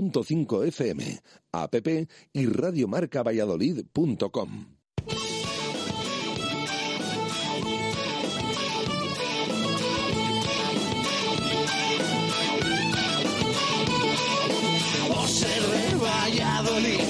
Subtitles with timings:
[0.00, 1.20] .5 FM,
[1.52, 1.74] app
[2.32, 4.80] y radiomarcavalladolid.com.
[16.00, 17.00] Valladolid,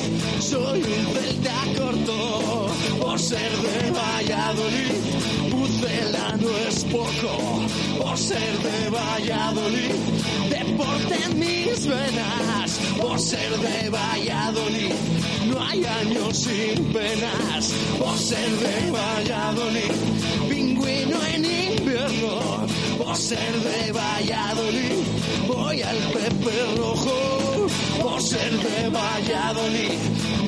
[0.41, 2.69] soy un celta corto.
[3.01, 4.93] Por ser de Valladolid,
[5.81, 7.67] Pucela no es poco.
[7.99, 9.95] Por ser de Valladolid,
[10.51, 12.79] deporte en mis venas.
[13.01, 14.93] Por ser de Valladolid,
[15.47, 17.73] no hay años sin penas.
[17.99, 19.93] Por ser de Valladolid,
[20.51, 22.67] pingüino en invierno.
[22.99, 24.99] Por ser de Valladolid,
[25.49, 27.67] voy al Pepe Rojo.
[28.03, 29.99] Por ser de Valladolid,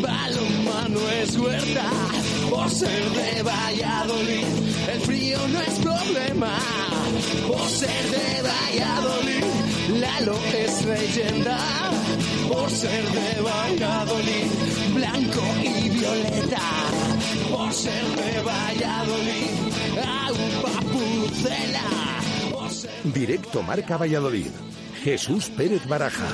[0.03, 1.91] balonmano es huerta.
[2.53, 4.45] Por ser de Valladolid,
[4.92, 6.59] el frío no es problema.
[7.48, 9.44] Por ser de Valladolid,
[10.00, 11.59] Lalo es leyenda.
[12.48, 14.50] Por ser de Valladolid,
[14.94, 16.61] blanco y violeta.
[17.50, 19.50] Por ser de Valladolid,
[20.27, 21.89] agua pucela.
[23.05, 24.50] Directo Marca Valladolid.
[25.03, 26.28] Jesús Pérez Baraja.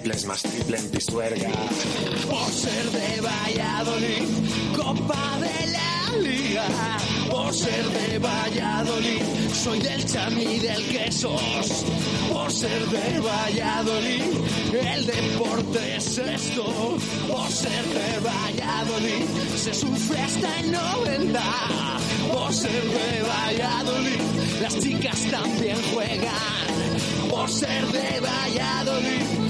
[0.00, 1.50] Un triple es más triple en Pisuerga.
[2.30, 4.22] Por ser de Valladolid,
[4.74, 6.66] Copa de la Liga.
[7.30, 9.22] Por ser de Valladolid,
[9.52, 11.84] soy del chami y del quesos.
[12.32, 14.22] Por ser de Valladolid,
[14.72, 16.96] el deporte es esto.
[17.28, 19.24] Por ser de Valladolid,
[19.56, 21.42] se sufre hasta en 90.
[22.32, 24.20] Por ser de Valladolid,
[24.62, 26.70] las chicas también juegan.
[27.28, 29.49] Por ser de Valladolid,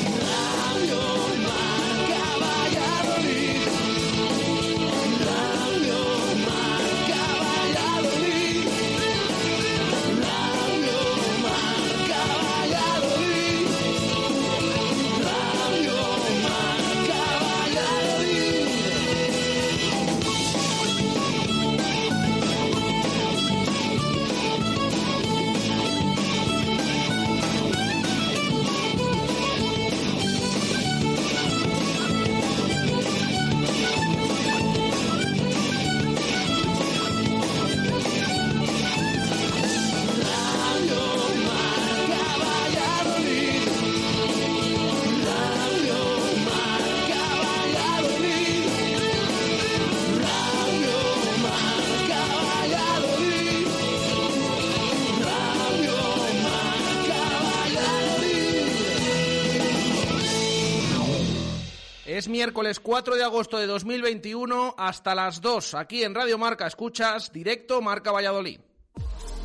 [62.51, 67.81] Miércoles 4 de agosto de 2021 hasta las 2 aquí en Radio Marca escuchas directo
[67.81, 68.59] Marca Valladolid.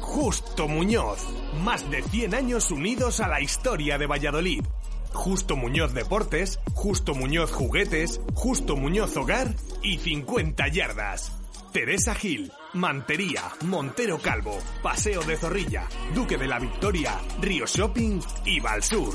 [0.00, 1.20] Justo Muñoz.
[1.62, 4.64] Más de 100 años unidos a la historia de Valladolid.
[5.12, 11.30] Justo Muñoz Deportes, Justo Muñoz Juguetes, Justo Muñoz Hogar y 50 yardas.
[11.72, 18.58] Teresa Gil, Mantería, Montero Calvo, Paseo de Zorrilla, Duque de la Victoria, Río Shopping y
[18.58, 19.14] Valsur.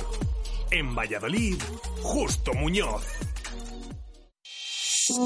[0.71, 1.61] En Valladolid,
[2.01, 3.05] Justo Muñoz.
[5.11, 5.17] ¿Qué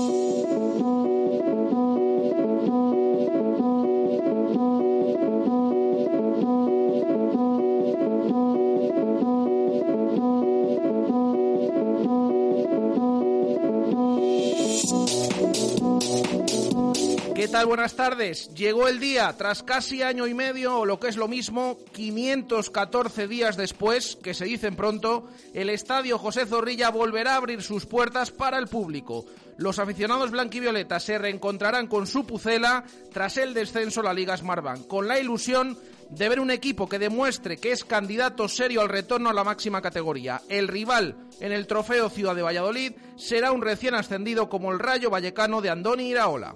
[17.52, 17.68] tal?
[17.68, 18.50] Buenas tardes.
[18.56, 23.28] Llegó el día, tras casi año y medio, o lo que es lo mismo, 514
[23.28, 28.31] días después, que se dicen pronto, el estadio José Zorrilla volverá a abrir sus puertas
[28.31, 29.26] para el público.
[29.57, 34.88] Los aficionados blanquivioletas se reencontrarán con su pucela tras el descenso a la Liga Smartbank,
[34.88, 35.78] con la ilusión
[36.10, 39.81] de ver un equipo que demuestre que es candidato serio al retorno a la máxima
[39.81, 40.42] categoría.
[40.50, 45.10] El rival en el trofeo Ciudad de Valladolid será un recién ascendido como el Rayo
[45.10, 46.56] Vallecano de Andoni Iraola.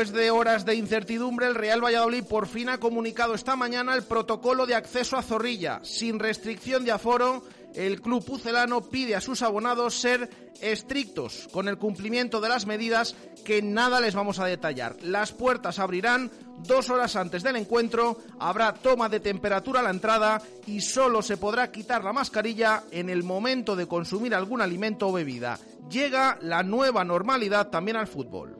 [0.00, 4.02] Después de horas de incertidumbre, el Real Valladolid por fin ha comunicado esta mañana el
[4.02, 5.80] protocolo de acceso a Zorrilla.
[5.82, 7.44] Sin restricción de aforo,
[7.74, 10.30] el club pucelano pide a sus abonados ser
[10.62, 13.14] estrictos con el cumplimiento de las medidas
[13.44, 14.96] que nada les vamos a detallar.
[15.02, 16.30] Las puertas abrirán
[16.66, 21.36] dos horas antes del encuentro, habrá toma de temperatura a la entrada y solo se
[21.36, 25.58] podrá quitar la mascarilla en el momento de consumir algún alimento o bebida.
[25.90, 28.56] Llega la nueva normalidad también al fútbol.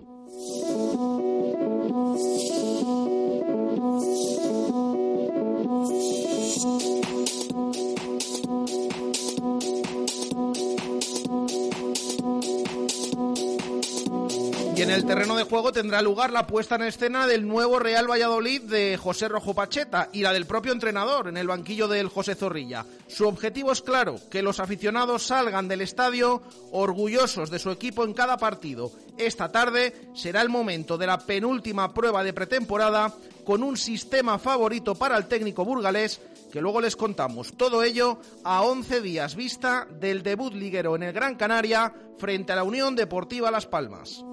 [14.90, 18.62] En el terreno de juego tendrá lugar la puesta en escena del nuevo Real Valladolid
[18.62, 22.84] de José Rojo Pacheta y la del propio entrenador en el banquillo del José Zorrilla.
[23.06, 26.42] Su objetivo es claro, que los aficionados salgan del estadio
[26.72, 28.90] orgullosos de su equipo en cada partido.
[29.16, 33.14] Esta tarde será el momento de la penúltima prueba de pretemporada
[33.44, 36.20] con un sistema favorito para el técnico burgalés
[36.50, 37.52] que luego les contamos.
[37.56, 42.56] Todo ello a 11 días vista del debut liguero en el Gran Canaria frente a
[42.56, 44.24] la Unión Deportiva Las Palmas.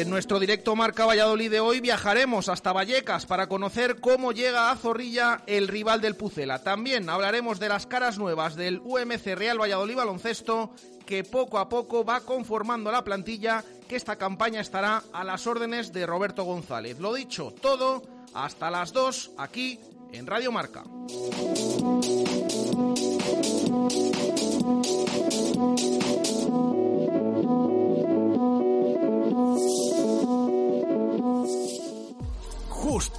[0.00, 4.76] En nuestro directo Marca Valladolid de hoy viajaremos hasta Vallecas para conocer cómo llega a
[4.76, 6.62] Zorrilla el rival del Pucela.
[6.62, 10.70] También hablaremos de las caras nuevas del UMC Real Valladolid Baloncesto
[11.04, 15.92] que poco a poco va conformando la plantilla que esta campaña estará a las órdenes
[15.92, 16.98] de Roberto González.
[16.98, 19.78] Lo dicho, todo hasta las 2 aquí
[20.12, 20.82] en Radio Marca.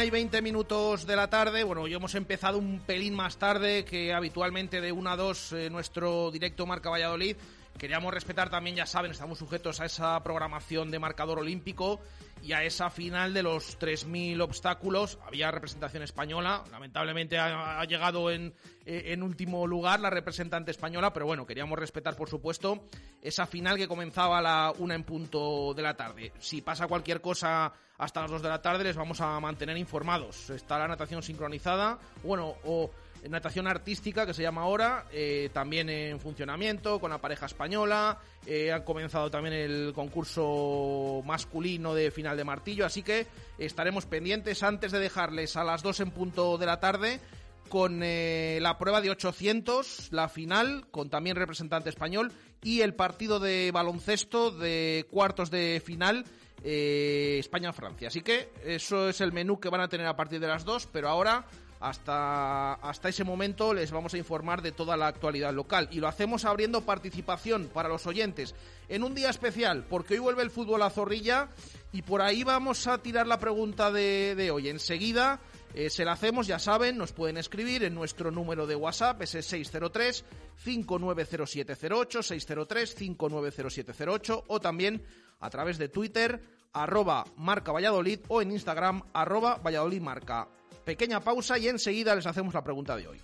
[0.00, 1.62] Una y 20 minutos de la tarde.
[1.62, 5.68] Bueno, hoy hemos empezado un pelín más tarde que habitualmente de 1 a 2 eh,
[5.68, 7.36] nuestro directo Marca Valladolid.
[7.80, 11.98] Queríamos respetar también, ya saben, estamos sujetos a esa programación de marcador olímpico
[12.42, 15.18] y a esa final de los 3.000 obstáculos.
[15.26, 18.52] Había representación española, lamentablemente ha, llegado en,
[18.84, 22.84] eh, en último lugar la representante española, pero bueno, queríamos respetar, por supuesto,
[23.22, 26.34] esa final que comenzaba a la una en punto de la tarde.
[26.38, 30.50] Si pasa cualquier cosa hasta las 2 de la tarde, les vamos a mantener informados.
[30.50, 32.90] Está la natación sincronizada, bueno, o
[33.28, 38.18] natación artística que se llama ahora, eh, también en funcionamiento con la pareja española.
[38.46, 43.26] Eh, han comenzado también el concurso masculino de final de martillo, así que
[43.58, 47.20] estaremos pendientes antes de dejarles a las 2 en punto de la tarde
[47.68, 53.38] con eh, la prueba de 800, la final, con también representante español, y el partido
[53.38, 56.24] de baloncesto de cuartos de final
[56.62, 58.08] España-Francia.
[58.08, 60.88] Así que eso es el menú que van a tener a partir de las 2,
[60.92, 61.46] pero ahora
[61.80, 66.08] hasta, hasta ese momento les vamos a informar de toda la actualidad local y lo
[66.08, 68.54] hacemos abriendo participación para los oyentes
[68.88, 71.48] en un día especial porque hoy vuelve el fútbol a Zorrilla
[71.92, 74.68] y por ahí vamos a tirar la pregunta de, de hoy.
[74.68, 75.40] Enseguida
[75.72, 79.40] eh, se la hacemos, ya saben, nos pueden escribir en nuestro número de WhatsApp, ese
[79.40, 80.24] 603
[80.56, 85.02] 590708, 603 590708 o también
[85.38, 90.48] a través de Twitter, arroba marca Valladolid o en Instagram, arroba Valladolid marca.
[90.90, 93.20] Pequeña pausa y enseguida les hacemos la pregunta de hoy.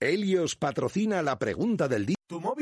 [0.00, 2.19] Helios patrocina la pregunta del día.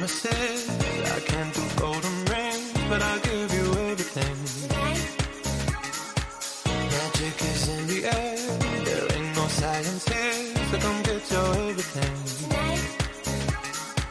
[0.00, 0.68] promises.
[1.16, 4.36] I can't do golden rings, but I'll give you everything.
[6.94, 8.38] Magic is in the air.
[8.86, 12.14] There ain't no science here, so come get your everything.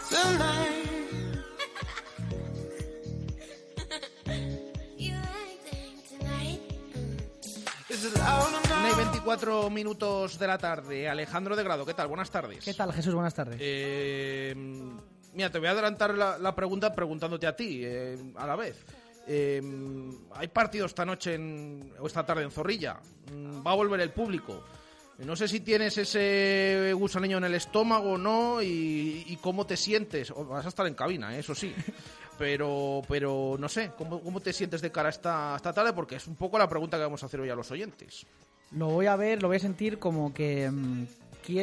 [0.10, 0.72] Tonight.
[7.90, 8.98] Is it loud Una y enough?
[8.98, 11.10] 24 minutos de la tarde.
[11.10, 12.08] Alejandro de Grado, ¿qué tal?
[12.08, 12.64] Buenas tardes.
[12.64, 13.16] ¿Qué tal, Jesús?
[13.16, 13.58] Buenas tardes.
[13.60, 14.54] Eh,
[15.34, 18.84] mira, te voy a adelantar la, la pregunta preguntándote a ti eh, a la vez.
[19.28, 19.62] Eh,
[20.36, 23.00] hay partidos esta noche en- o esta tarde en Zorrilla.
[23.32, 24.64] Mm, Va a volver el público.
[25.20, 29.76] No sé si tienes ese gusaneño en el estómago o no y, y cómo te
[29.76, 30.32] sientes.
[30.32, 31.40] O vas a estar en cabina, ¿eh?
[31.40, 31.74] eso sí.
[32.40, 35.92] Pero, pero no sé, ¿cómo, cómo te sientes de cara a esta, esta tarde?
[35.92, 38.26] Porque es un poco la pregunta que vamos a hacer hoy a los oyentes.
[38.72, 41.06] Lo voy a ver, lo voy a sentir como que mm,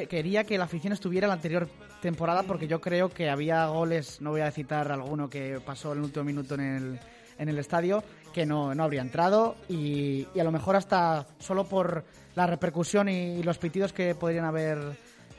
[0.08, 1.68] quería que la afición estuviera la anterior
[2.00, 6.00] temporada porque yo creo que había goles, no voy a citar alguno que pasó el
[6.00, 7.00] último minuto en el,
[7.38, 8.02] en el estadio,
[8.32, 13.42] que no, no habría entrado y, a lo mejor hasta solo por la repercusión y,
[13.42, 14.78] los pitidos que podrían haber,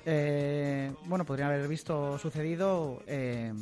[0.05, 3.03] eh, bueno, podrían haber visto sucedido.
[3.07, 3.53] eh,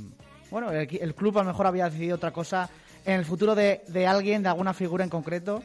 [0.51, 2.70] bueno, el, el club a lo mejor había decidido otra cosa
[3.04, 5.63] en el futuro de, de alguien, de alguna figura en concreto.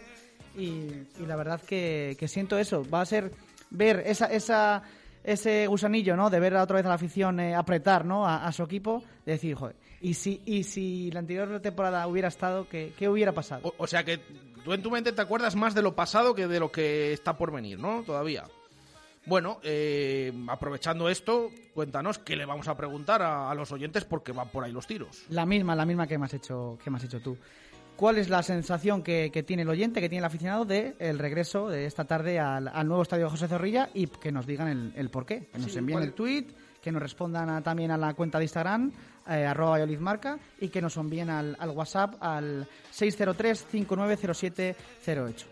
[0.57, 2.85] Y, y la verdad que, que siento eso.
[2.91, 3.31] Va a ser
[3.71, 4.83] ver esa, esa,
[5.25, 6.31] ese gusanillo, ¿no?
[6.31, 8.27] De ver otra vez a la afición eh, apretar, ¿no?
[8.27, 9.03] A, a su equipo.
[9.25, 13.33] De decir, joder, ¿y si, y si la anterior temporada hubiera estado, ¿qué, qué hubiera
[13.33, 13.63] pasado?
[13.65, 14.19] O, o sea que
[14.65, 17.37] tú en tu mente te acuerdas más de lo pasado que de lo que está
[17.37, 18.03] por venir, ¿no?
[18.03, 18.45] Todavía.
[19.27, 24.33] Bueno, eh, aprovechando esto, cuéntanos qué le vamos a preguntar a, a los oyentes porque
[24.33, 25.25] van por ahí los tiros.
[25.29, 27.37] La misma, la misma que me has hecho, que me has hecho tú.
[28.01, 31.19] ¿Cuál es la sensación que, que tiene el oyente, que tiene el aficionado de el
[31.19, 34.93] regreso de esta tarde al, al nuevo estadio José Zorrilla y que nos digan el,
[34.97, 35.49] el por qué?
[35.53, 36.47] Que nos Sí, envíen ¿cuál- el tweet,
[36.83, 38.91] que nos respondan a- también a la cuenta de Instagram,
[39.29, 45.45] eh, arroba Valladolidmarca, y que nos envíen al, al WhatsApp al 603-590708.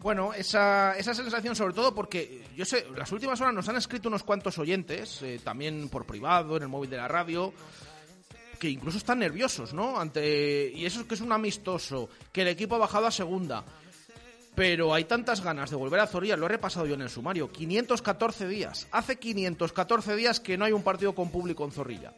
[0.00, 4.08] Bueno, esa, esa sensación sobre todo porque yo sé, las últimas horas nos han escrito
[4.08, 7.52] unos cuantos oyentes, eh, también por privado, en el móvil de la radio,
[8.58, 9.98] que incluso están nerviosos, ¿no?
[9.98, 13.64] Ante y eso es que es un amistoso, que el equipo ha bajado a segunda.
[14.54, 17.52] Pero hay tantas ganas de volver a Zorrilla, lo he repasado yo en el sumario,
[17.52, 18.88] 514 días.
[18.90, 22.14] Hace 514 días que no hay un partido con público en Zorrilla.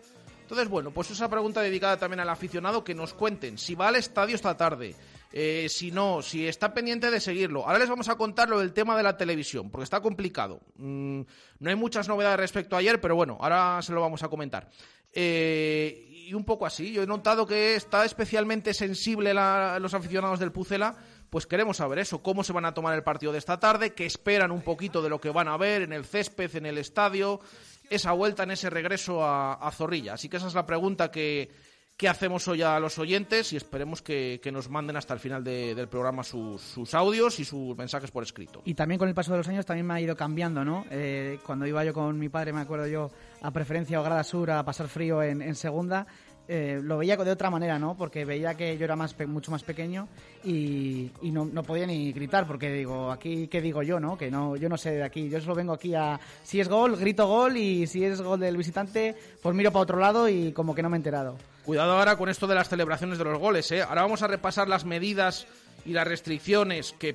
[0.48, 3.96] Entonces, bueno, pues esa pregunta dedicada también al aficionado, que nos cuenten si va al
[3.96, 4.94] estadio esta tarde,
[5.30, 7.66] eh, si no, si está pendiente de seguirlo.
[7.66, 10.60] Ahora les vamos a contar lo del tema de la televisión, porque está complicado.
[10.76, 11.20] Mm,
[11.58, 14.70] no hay muchas novedades respecto a ayer, pero bueno, ahora se lo vamos a comentar.
[15.12, 20.52] Eh, y un poco así, yo he notado que está especialmente sensible los aficionados del
[20.52, 20.94] Pucela,
[21.30, 24.04] pues queremos saber eso, cómo se van a tomar el partido de esta tarde, qué
[24.04, 27.40] esperan un poquito de lo que van a ver en el césped, en el estadio,
[27.88, 30.14] esa vuelta en ese regreso a Zorrilla.
[30.14, 31.50] Así que esa es la pregunta que,
[31.98, 35.88] ¿Qué hacemos hoy a los oyentes y esperemos que, nos manden hasta el final del
[35.88, 38.62] programa sus, audios y sus mensajes por escrito.
[38.64, 40.84] Y también con el paso de los años también me ha ido cambiando, ¿no?
[40.92, 43.10] Eh, cuando iba yo con mi padre, me acuerdo yo,
[43.42, 46.06] a preferencia o grada sur a pasar frío en segunda,
[46.50, 47.94] eh, lo veía de otra manera, ¿no?
[47.94, 50.08] Porque veía que yo era más mucho más pequeño
[50.42, 54.16] y, no, podía ni gritar porque digo, aquí qué digo yo, ¿no?
[54.16, 56.96] Que no yo no sé de aquí, yo solo vengo aquí a si es gol,
[56.96, 60.74] grito gol y si es gol del visitante, pues miro para otro lado y como
[60.74, 61.36] que no me he enterado.
[61.66, 63.82] Cuidado ahora con esto de las celebraciones de los goles, ¿eh?
[63.82, 65.46] Ahora vamos a repasar las medidas
[65.84, 67.14] y las restricciones que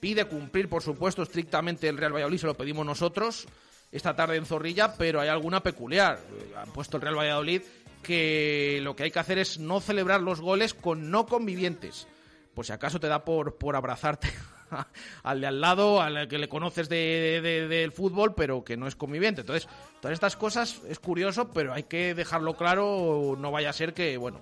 [0.00, 3.46] pide cumplir, por supuesto, estrictamente el Real Valladolid, se lo pedimos nosotros
[3.92, 6.20] esta tarde en Zorrilla, pero hay alguna peculiar.
[6.56, 7.62] Han puesto el Real Valladolid
[8.02, 12.06] que lo que hay que hacer es no celebrar los goles con no convivientes.
[12.54, 14.28] Por si acaso te da por, por abrazarte
[15.22, 18.96] al de al lado, al que le conoces del de, fútbol, pero que no es
[18.96, 19.42] conviviente.
[19.42, 19.68] Entonces,
[20.00, 24.16] todas estas cosas es curioso, pero hay que dejarlo claro, no vaya a ser que,
[24.16, 24.40] bueno,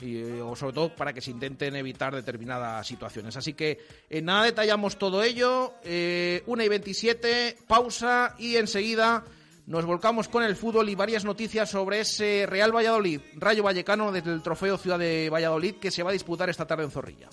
[0.00, 3.36] y, o sobre todo para que se intenten evitar determinadas situaciones.
[3.36, 3.78] Así que
[4.10, 5.74] en nada detallamos todo ello.
[5.84, 9.24] Eh, 1 y 27, pausa y enseguida
[9.66, 14.32] nos volcamos con el fútbol y varias noticias sobre ese Real Valladolid, Rayo Vallecano desde
[14.32, 17.28] el Trofeo Ciudad de Valladolid que se va a disputar esta tarde en Zorrilla.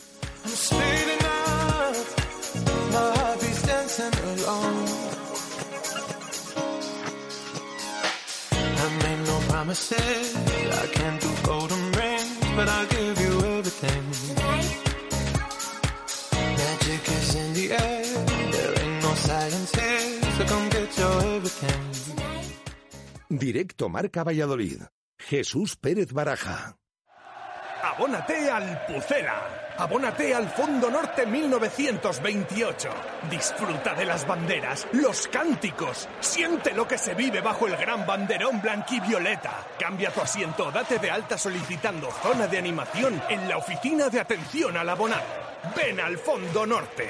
[23.40, 24.82] Directo Marca Valladolid.
[25.18, 26.78] Jesús Pérez Baraja.
[27.82, 29.74] Abónate al Pucela.
[29.78, 32.90] Abónate al Fondo Norte 1928.
[33.30, 36.08] Disfruta de las banderas, los cánticos.
[36.20, 39.68] Siente lo que se vive bajo el gran banderón blanquivioleta.
[39.80, 44.78] Cambia tu asiento, date de alta solicitando zona de animación en la oficina de atención
[44.78, 45.26] al abonado.
[45.76, 47.10] Ven al Fondo Norte.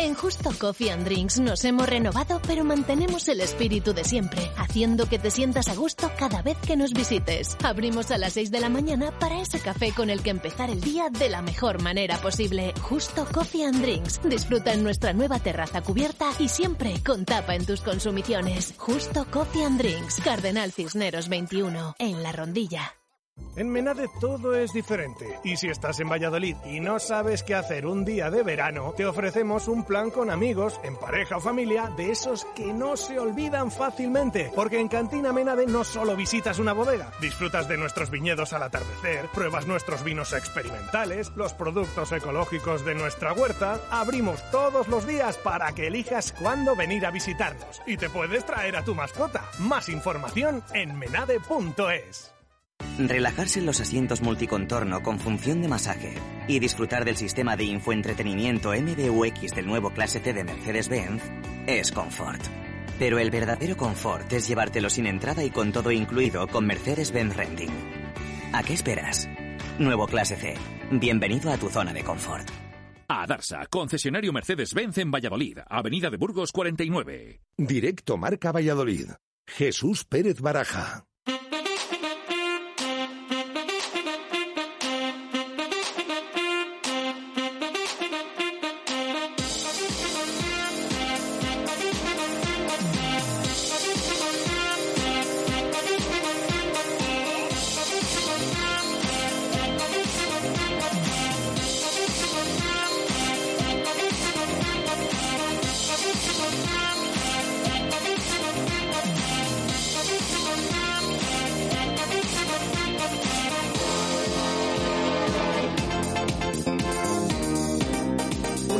[0.00, 5.08] En Justo Coffee and Drinks nos hemos renovado, pero mantenemos el espíritu de siempre, haciendo
[5.08, 7.56] que te sientas a gusto cada vez que nos visites.
[7.64, 10.80] Abrimos a las 6 de la mañana para ese café con el que empezar el
[10.80, 12.74] día de la mejor manera posible.
[12.80, 14.20] Justo Coffee and Drinks.
[14.22, 18.74] Disfruta en nuestra nueva terraza cubierta y siempre con tapa en tus consumiciones.
[18.76, 20.20] Justo Coffee and Drinks.
[20.22, 22.97] Cardenal Cisneros 21, en La Rondilla.
[23.58, 27.86] En Menade todo es diferente y si estás en Valladolid y no sabes qué hacer
[27.86, 32.12] un día de verano, te ofrecemos un plan con amigos, en pareja o familia, de
[32.12, 37.10] esos que no se olvidan fácilmente, porque en Cantina Menade no solo visitas una bodega,
[37.20, 43.32] disfrutas de nuestros viñedos al atardecer, pruebas nuestros vinos experimentales, los productos ecológicos de nuestra
[43.32, 48.46] huerta, abrimos todos los días para que elijas cuándo venir a visitarnos y te puedes
[48.46, 49.44] traer a tu mascota.
[49.58, 52.37] Más información en menade.es.
[52.98, 56.14] Relajarse en los asientos multicontorno con función de masaje
[56.48, 61.22] y disfrutar del sistema de infoentretenimiento MBUX del nuevo Clase C de Mercedes-Benz
[61.66, 62.42] es confort.
[62.98, 67.70] Pero el verdadero confort es llevártelo sin entrada y con todo incluido con Mercedes-Benz Renting.
[68.52, 69.28] ¿A qué esperas?
[69.78, 70.54] Nuevo Clase C
[70.90, 72.48] Bienvenido a tu zona de confort.
[73.08, 77.42] A Darsa, concesionario Mercedes-Benz en Valladolid, Avenida de Burgos 49.
[77.58, 79.10] Directo Marca Valladolid.
[79.46, 81.07] Jesús Pérez Baraja.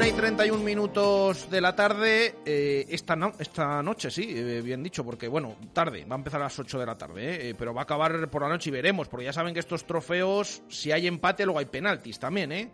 [0.09, 5.05] Y 31 minutos de la tarde, eh, esta, no, esta noche, sí, eh, bien dicho,
[5.05, 7.83] porque bueno, tarde, va a empezar a las 8 de la tarde, eh, pero va
[7.83, 11.07] a acabar por la noche y veremos, porque ya saben que estos trofeos, si hay
[11.07, 12.71] empate, luego hay penaltis también, ¿eh?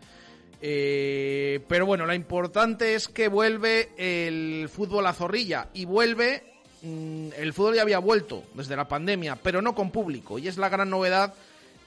[1.66, 6.42] Pero bueno, lo importante es que vuelve el fútbol a zorrilla y vuelve.
[6.82, 10.56] mm, el fútbol ya había vuelto desde la pandemia, pero no con público, y es
[10.56, 11.34] la gran novedad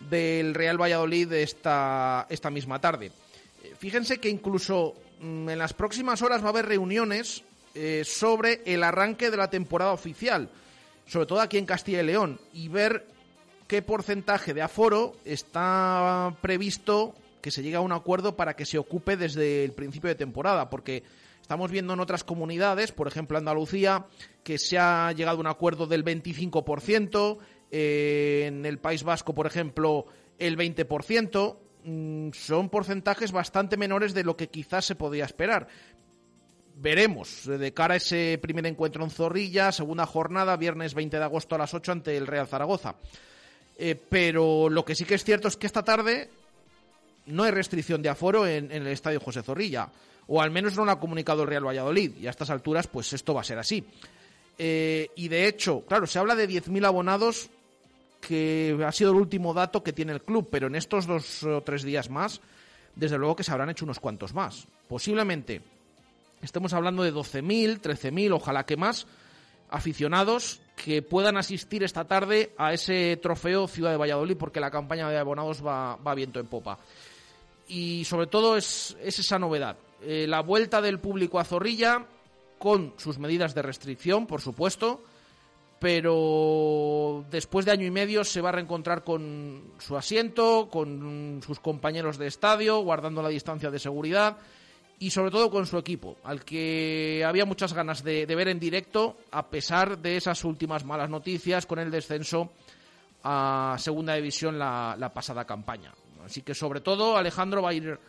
[0.10, 3.12] del Real Valladolid esta, esta misma tarde.
[3.79, 7.43] Fíjense que incluso en las próximas horas va a haber reuniones
[7.75, 10.49] eh, sobre el arranque de la temporada oficial,
[11.06, 13.08] sobre todo aquí en Castilla y León, y ver
[13.67, 18.77] qué porcentaje de aforo está previsto que se llegue a un acuerdo para que se
[18.77, 21.03] ocupe desde el principio de temporada, porque
[21.41, 24.06] estamos viendo en otras comunidades, por ejemplo Andalucía,
[24.43, 27.38] que se ha llegado a un acuerdo del 25%,
[27.69, 30.06] eh, en el País Vasco, por ejemplo,
[30.39, 35.67] el 20%, mm, son porcentajes bastante menores de lo que quizás se podía esperar.
[36.76, 41.23] Veremos eh, de cara a ese primer encuentro en Zorrilla, segunda jornada, viernes 20 de
[41.23, 42.95] agosto a las 8 ante el Real Zaragoza.
[43.78, 46.30] Eh, pero lo que sí que es cierto es que esta tarde
[47.28, 49.89] no hay restricción de aforo en, el estadio José Zorrilla,
[50.28, 53.13] o al menos no lo ha comunicado el Real Valladolid, y a estas alturas, pues
[53.13, 53.86] esto va a ser así.
[54.58, 57.50] Eh, y de hecho, claro, se habla de 10.000 abonados,
[58.27, 61.61] que ha sido el último dato que tiene el club, pero en estos dos o
[61.61, 62.41] tres días más,
[62.93, 64.67] desde luego que se habrán hecho unos cuantos más.
[64.89, 65.61] Posiblemente
[66.41, 69.07] estemos hablando de 12.000, 13.000, ojalá que más,
[69.69, 75.09] aficionados que puedan asistir esta tarde a ese trofeo Ciudad de Valladolid, porque la campaña
[75.09, 76.79] de abonados va, va viento en popa.
[77.69, 82.05] Y sobre todo es, es esa novedad, eh, la vuelta del público a Zorrilla,
[82.59, 85.01] con sus medidas de restricción, por supuesto,
[85.79, 91.59] pero después de año y medio se va a reencontrar con su asiento, con sus
[91.59, 94.37] compañeros de estadio, guardando la distancia de seguridad
[94.99, 98.59] y sobre todo con su equipo, al que había muchas ganas de, de ver en
[98.59, 102.51] directo, a pesar de esas últimas malas noticias con el descenso
[103.23, 105.93] a Segunda División la, la pasada campaña.
[106.25, 107.99] Así que sobre todo Alejandro va a ir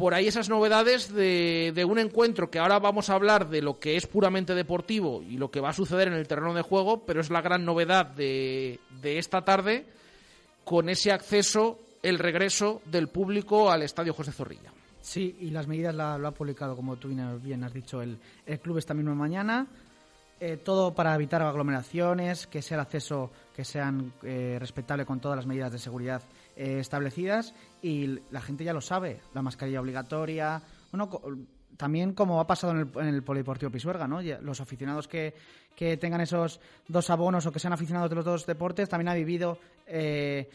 [0.00, 3.96] por ahí esas novedades de, un encuentro que ahora vamos a hablar de lo que
[3.96, 7.20] es puramente deportivo y lo que va a suceder en el terreno de juego, pero
[7.20, 9.84] es la gran novedad de, esta tarde
[10.64, 14.72] con ese acceso, el regreso del público al Estadio José Zorrilla.
[15.02, 17.08] Sí, y las medidas la, lo ha publicado, como tú
[17.42, 19.66] bien has dicho, el, el club esta misma mañana.
[20.42, 25.36] Eh, todo para evitar aglomeraciones, que sea el acceso que sean eh, respetable con todas
[25.36, 26.22] las medidas de seguridad
[26.56, 30.62] eh, establecidas y la gente ya lo sabe, la mascarilla obligatoria,
[31.76, 34.20] también como ha pasado en el, en el Polideportivo Pisuerga, ¿no?
[34.20, 35.34] Los aficionados que,
[35.74, 39.14] que, tengan esos dos abonos o que sean aficionados de los dos deportes también ha
[39.14, 40.50] vivido eh,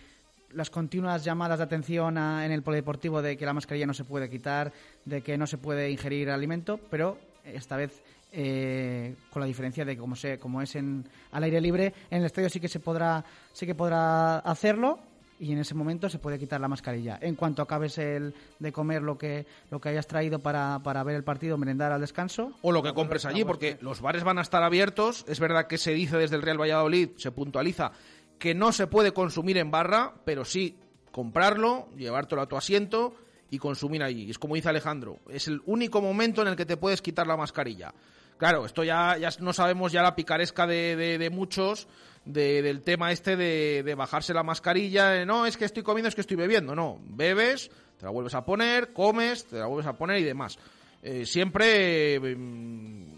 [0.52, 4.04] las continuas llamadas de atención a, en el Polideportivo de que la mascarilla no se
[4.04, 4.72] puede quitar,
[5.04, 9.96] de que no se puede ingerir alimento, pero esta vez eh, con la diferencia de
[9.96, 12.80] que como, se, como es en, al aire libre, en el estadio sí que se
[12.80, 15.00] podrá, sí que podrá hacerlo
[15.40, 17.18] y en ese momento se puede quitar la mascarilla.
[17.22, 21.16] En cuanto acabes el, de comer lo que, lo que hayas traído para, para ver
[21.16, 22.54] el partido, merendar al descanso.
[22.62, 25.26] O lo que compres allí, porque los bares van a estar abiertos.
[25.28, 27.92] Es verdad que se dice desde el Real Valladolid, se puntualiza,
[28.40, 30.78] que no se puede consumir en barra, pero sí
[31.12, 33.16] comprarlo, llevártelo a tu asiento
[33.50, 34.30] y consumir allí.
[34.30, 37.38] Es como dice Alejandro, es el único momento en el que te puedes quitar la
[37.38, 37.94] mascarilla.
[38.38, 41.88] Claro, esto ya, ya no sabemos ya la picaresca de, de, de muchos
[42.26, 45.26] de, del tema este de, de, bajarse la mascarilla.
[45.26, 46.76] No, es que estoy comiendo, es que estoy bebiendo.
[46.76, 50.60] No, bebes, te la vuelves a poner, comes, te la vuelves a poner y demás.
[51.02, 52.38] Eh, siempre eh,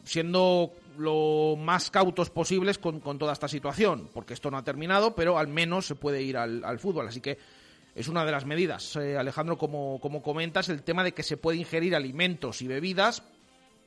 [0.03, 5.15] siendo lo más cautos posibles con, con, toda esta situación, porque esto no ha terminado,
[5.15, 7.07] pero al menos se puede ir al, al fútbol.
[7.07, 7.37] Así que
[7.95, 8.95] es una de las medidas.
[8.97, 13.23] Eh, Alejandro, como, como comentas, el tema de que se puede ingerir alimentos y bebidas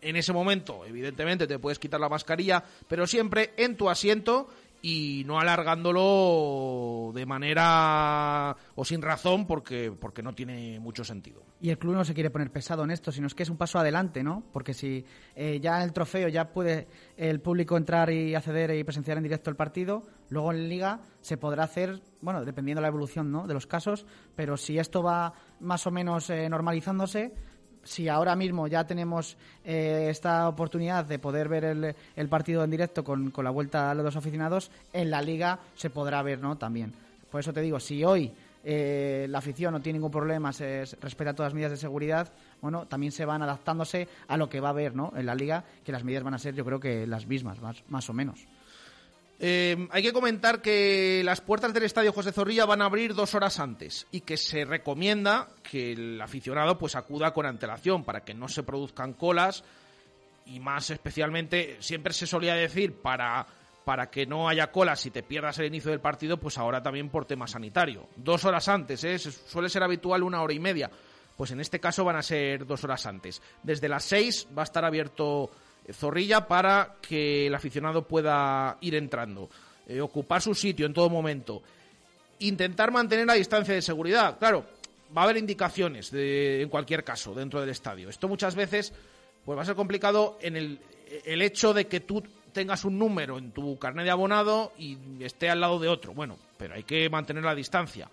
[0.00, 4.48] en ese momento, evidentemente, te puedes quitar la mascarilla, pero siempre en tu asiento
[4.82, 11.42] y no alargándolo de manera o sin razón porque, porque no tiene mucho sentido.
[11.60, 13.58] Y el club no se quiere poner pesado en esto, sino es que es un
[13.58, 14.42] paso adelante, ¿no?
[14.52, 19.18] Porque si eh, ya el trofeo ya puede el público entrar y acceder y presenciar
[19.18, 23.30] en directo el partido, luego en Liga se podrá hacer, bueno, dependiendo de la evolución
[23.30, 23.46] ¿no?
[23.46, 27.34] de los casos, pero si esto va más o menos eh, normalizándose,
[27.84, 32.70] si ahora mismo ya tenemos eh, esta oportunidad de poder ver el, el partido en
[32.70, 36.40] directo con, con, la vuelta a los dos aficionados, en la liga se podrá ver
[36.40, 36.56] ¿no?
[36.56, 36.92] también.
[37.30, 41.32] Por eso te digo, si hoy eh, la afición no tiene ningún problema, se respeta
[41.32, 44.72] todas las medidas de seguridad, bueno, también se van adaptándose a lo que va a
[44.72, 45.12] haber ¿no?
[45.16, 47.82] en la liga, que las medidas van a ser yo creo que las mismas, más,
[47.88, 48.46] más o menos.
[49.42, 53.34] Eh, hay que comentar que las puertas del Estadio José Zorrilla van a abrir dos
[53.34, 58.34] horas antes y que se recomienda que el aficionado pues acuda con antelación para que
[58.34, 59.64] no se produzcan colas
[60.44, 63.46] y más especialmente siempre se solía decir para
[63.82, 67.08] para que no haya colas y te pierdas el inicio del partido, pues ahora también
[67.08, 68.08] por tema sanitario.
[68.14, 69.18] Dos horas antes, ¿eh?
[69.18, 70.90] suele ser habitual una hora y media.
[71.34, 73.40] Pues en este caso van a ser dos horas antes.
[73.62, 75.50] Desde las seis va a estar abierto
[75.92, 79.50] Zorrilla para que el aficionado pueda ir entrando,
[79.86, 81.62] eh, ocupar su sitio en todo momento,
[82.40, 84.38] intentar mantener la distancia de seguridad.
[84.38, 84.64] Claro,
[85.16, 88.08] va a haber indicaciones de, en cualquier caso dentro del estadio.
[88.08, 88.92] Esto muchas veces
[89.44, 90.78] pues va a ser complicado en el,
[91.24, 95.48] el hecho de que tú tengas un número en tu carnet de abonado y esté
[95.48, 96.12] al lado de otro.
[96.14, 98.08] Bueno, pero hay que mantener la distancia.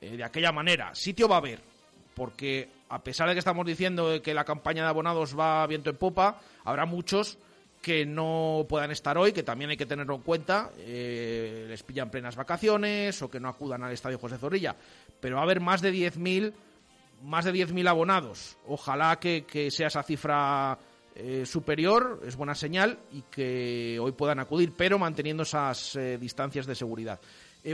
[0.00, 1.60] Eh, de aquella manera, sitio va a haber,
[2.14, 5.96] porque a pesar de que estamos diciendo que la campaña de abonados va viento en
[5.96, 7.38] popa, habrá muchos
[7.80, 12.10] que no puedan estar hoy, que también hay que tenerlo en cuenta, eh, les pillan
[12.10, 14.76] plenas vacaciones o que no acudan al Estadio José Zorrilla.
[15.20, 16.52] Pero va a haber más de 10.000
[17.22, 18.58] más de 10.000 abonados.
[18.66, 20.76] Ojalá que, sea esa cifra
[21.14, 26.66] eh, superior, es buena señal, y que hoy puedan acudir, pero manteniendo esas eh, distancias
[26.66, 27.18] de seguridad.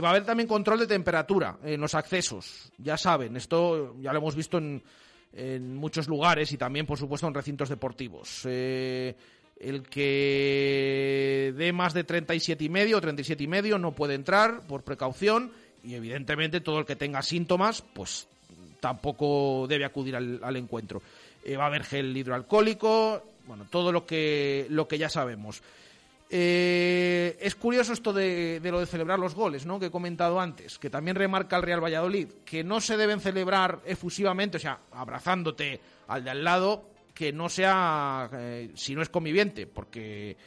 [0.01, 2.71] va a haber también control de temperatura en los accesos.
[2.77, 4.81] Ya saben, esto ya lo hemos visto en,
[5.33, 8.41] en muchos lugares y también, por supuesto, en recintos deportivos.
[8.45, 9.15] Eh,
[9.59, 14.61] el que dé más de 37 y medio o 37 y medio no puede entrar
[14.67, 15.51] por precaución
[15.83, 18.27] y evidentemente todo el que tenga síntomas pues
[18.79, 21.01] tampoco debe acudir al, encuentro.
[21.43, 25.61] Eh, va a haber gel hidroalcohólico, bueno, todo lo que, lo que ya sabemos.
[26.31, 29.79] Eh, es curioso esto de, lo de celebrar los goles, ¿no?
[29.79, 33.79] Que he comentado antes, que también remarca el Real Valladolid, que no se deben celebrar
[33.85, 39.09] efusivamente, o sea, abrazándote al de al lado, que no sea, eh, si no es
[39.09, 40.37] conviviente, porque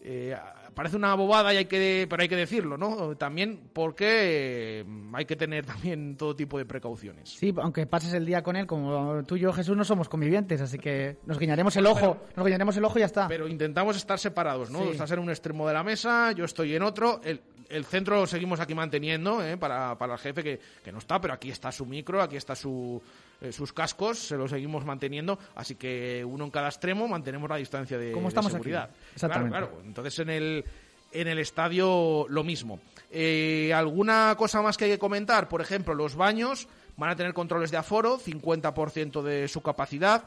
[0.00, 0.36] eh,
[0.74, 3.16] parece una bobada y hay que, pero hay que decirlo, ¿no?
[3.16, 7.30] También porque mm, hay que tener también todo tipo de precauciones.
[7.30, 10.60] Sí, aunque pases el día con él, como tú y yo, Jesús, no somos convivientes,
[10.60, 13.28] así que nos guiñaremos el ojo, nos guiñaremos el ojo y ya está.
[13.28, 14.84] Pero intentamos estar separados, ¿no?
[14.84, 17.20] Estás en un extremo de la mesa, yo estoy en otro.
[17.68, 19.56] El centro lo seguimos aquí manteniendo ¿eh?
[19.56, 22.54] para, para el jefe que, que no está, pero aquí está su micro, aquí está
[22.54, 23.00] su,
[23.40, 27.56] eh, sus cascos, se los seguimos manteniendo, así que uno en cada extremo mantenemos la
[27.56, 28.90] distancia de, ¿Cómo estamos seguridad.
[29.14, 29.50] Exactamente.
[29.50, 29.86] Claro, claro.
[29.86, 30.64] Entonces en el,
[31.12, 32.80] en el estadio lo mismo.
[33.10, 35.48] Eh, ¿Alguna cosa más que hay que comentar?
[35.48, 40.24] Por ejemplo, los baños van a tener controles de aforo, 50% de su capacidad,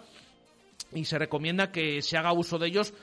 [0.93, 2.93] y se recomienda que se haga uso de ellos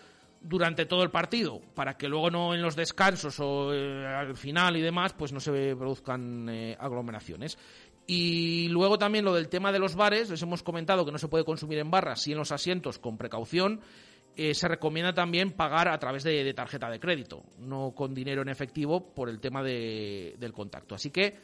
[0.40, 4.76] durante todo el partido, para que luego no en los descansos o eh, al final
[4.76, 7.58] y demás, pues no se produzcan eh, aglomeraciones.
[8.06, 11.28] Y luego también lo del tema de los bares, les hemos comentado que no se
[11.28, 13.80] puede consumir en barras, sí en los asientos con precaución.
[14.34, 18.48] Eh, se recomienda también pagar a través de, tarjeta de crédito, no con dinero en
[18.48, 20.94] efectivo por el tema del contacto.
[20.94, 21.36] Así que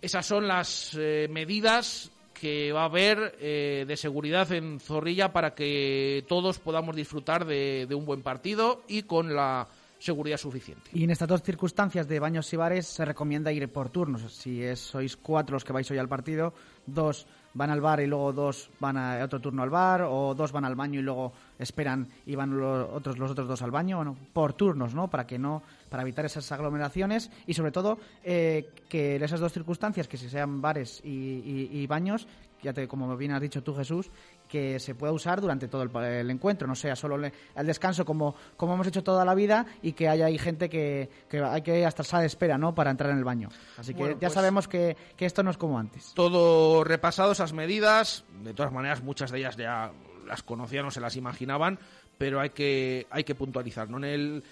[0.00, 6.24] esas son las medidas que va a haber eh, de seguridad en Zorrilla para que
[6.28, 9.68] todos podamos disfrutar de, un buen partido y con la
[9.98, 10.90] seguridad suficiente.
[10.92, 14.30] Y en estas dos circunstancias de baños y bares se recomienda ir por turnos.
[14.32, 16.52] Si sois cuatro los que vais hoy al partido,
[16.84, 20.52] dos van al bar y luego dos van a otro turno al bar, o dos
[20.52, 23.96] van al baño y luego esperan y van los otros, los otros dos al baño,
[23.96, 25.08] bueno, por turnos, ¿no?
[25.08, 30.06] Para que no, para evitar esas aglomeraciones y sobre todo eh, que esas dos circunstancias,
[30.06, 32.26] que si sean bares y, baños,
[32.62, 34.10] ya te, como bien has dicho tú Jesús,
[34.48, 38.74] que se pueda usar durante todo el, encuentro, no sea solo el descanso como, como
[38.74, 42.02] hemos hecho toda la vida y que haya ahí gente que, que hay que hasta
[42.02, 42.74] sala de espera, ¿no?
[42.74, 43.48] Para entrar en el baño.
[43.76, 46.12] Así que ya pues sabemos que, que esto no es como antes.
[46.14, 49.92] Todo repasado esas medidas, de todas maneras muchas de ellas ya
[50.26, 51.78] las conocían o se las imaginaban,
[52.18, 53.88] pero hay que, hay que puntualizar.
[53.88, 54.44] En, el,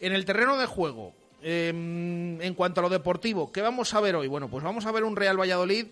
[0.00, 4.16] en el terreno de juego, em, en cuanto a lo deportivo, ¿qué vamos a ver
[4.16, 4.28] hoy?
[4.28, 5.86] Bueno, pues vamos a ver un Real Valladolid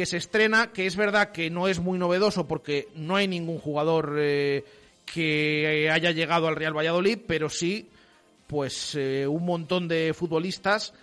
[0.00, 3.58] que se estrena, que es verdad que no es muy novedoso porque no hay ningún
[3.58, 4.64] jugador eh,
[5.04, 7.90] que haya llegado al Real Valladolid, pero sí
[8.46, 10.94] pues eh, un montón de futbolistas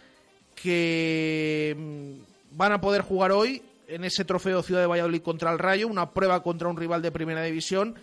[0.56, 5.60] que mm, van a poder jugar hoy en ese trofeo Ciudad de Valladolid contra el
[5.60, 7.94] Rayo, una prueba contra un rival de primera división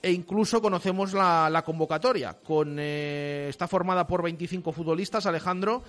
[0.00, 2.38] e incluso conocemos la, convocatoria.
[2.42, 5.82] Con, eh, está formada por 25 futbolistas, Alejandro.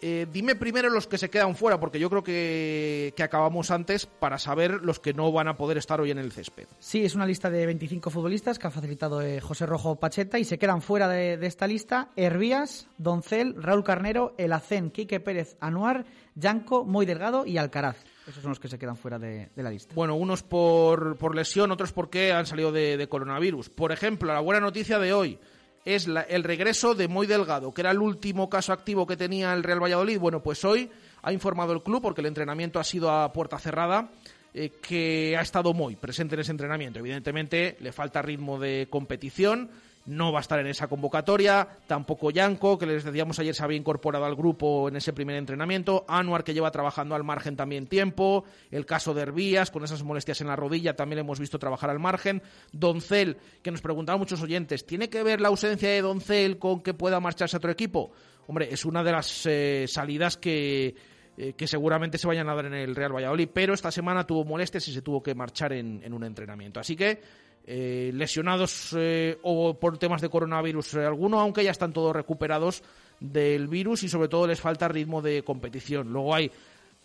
[0.00, 4.38] Eh, dime primero los que se quedan fuera, porque yo creo que, acabamos antes para
[4.38, 6.66] saber los que no van a poder estar hoy en el césped.
[6.78, 10.44] Sí, es una lista de 25 futbolistas que ha facilitado eh, José Rojo Pacheta y
[10.44, 16.04] se quedan fuera de, de esta lista Hervías, Doncel, Raúl Carnero, Elacén, Quique Pérez Anuar,
[16.34, 18.04] Yanco, Muy Delgado y Alcaraz.
[18.26, 19.94] Esos son los que se quedan fuera de, la lista.
[19.94, 23.70] Bueno, unos por, por, lesión, otros porque han salido de, coronavirus.
[23.70, 25.38] Por ejemplo, la buena noticia de hoy
[25.86, 29.62] es el regreso de Moy Delgado, que era el último caso activo que tenía el
[29.62, 30.18] Real Valladolid.
[30.18, 30.90] Bueno, pues hoy
[31.22, 34.10] ha informado el club, porque el entrenamiento ha sido a puerta cerrada,
[34.52, 36.98] eh, que ha estado muy presente en ese entrenamiento.
[36.98, 39.70] Evidentemente, le falta ritmo de competición
[40.06, 43.76] no va a estar en esa convocatoria, tampoco Yanko, que les decíamos ayer se había
[43.76, 48.44] incorporado al grupo en ese primer entrenamiento, Anuar, que lleva trabajando al margen también tiempo,
[48.70, 51.98] el caso de Herbías, con esas molestias en la rodilla, también hemos visto trabajar al
[51.98, 52.42] margen,
[52.72, 56.94] Doncel, que nos preguntaban muchos oyentes, ¿tiene que ver la ausencia de Doncel con que
[56.94, 58.12] pueda marcharse a otro equipo?
[58.46, 60.94] Hombre, es una de las eh, salidas que
[61.38, 64.46] eh, que seguramente se vayan a dar en el Real Valladolid, pero esta semana tuvo
[64.46, 66.80] molestias y se tuvo que marchar en, en un entrenamiento.
[66.80, 67.20] Así que
[67.66, 72.82] eh, lesionados eh, o por temas de coronavirus eh, alguno, aunque ya están todos recuperados
[73.18, 76.12] del virus y sobre todo les falta ritmo de competición.
[76.12, 76.52] Luego hay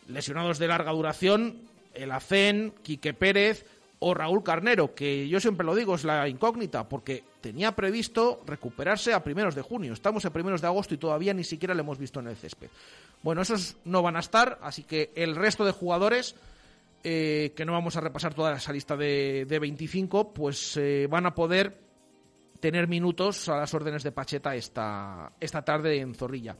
[0.07, 1.61] lesionados de larga duración,
[1.95, 3.65] el ACEN, Quique Pérez
[3.97, 9.13] o Raúl Carnero, que yo siempre lo digo, es la incógnita, porque tenía previsto recuperarse
[9.13, 9.93] a primeros de junio.
[9.93, 12.69] Estamos a primeros de agosto y todavía ni siquiera le hemos visto en el césped.
[13.23, 16.35] Bueno, esos no van a estar, así que el resto de jugadores
[17.03, 21.25] eh, que no vamos a repasar toda esa lista de, de 25, pues eh, van
[21.25, 21.77] a poder
[22.59, 26.55] tener minutos a las órdenes de Pacheta esta, esta tarde en Zorrilla.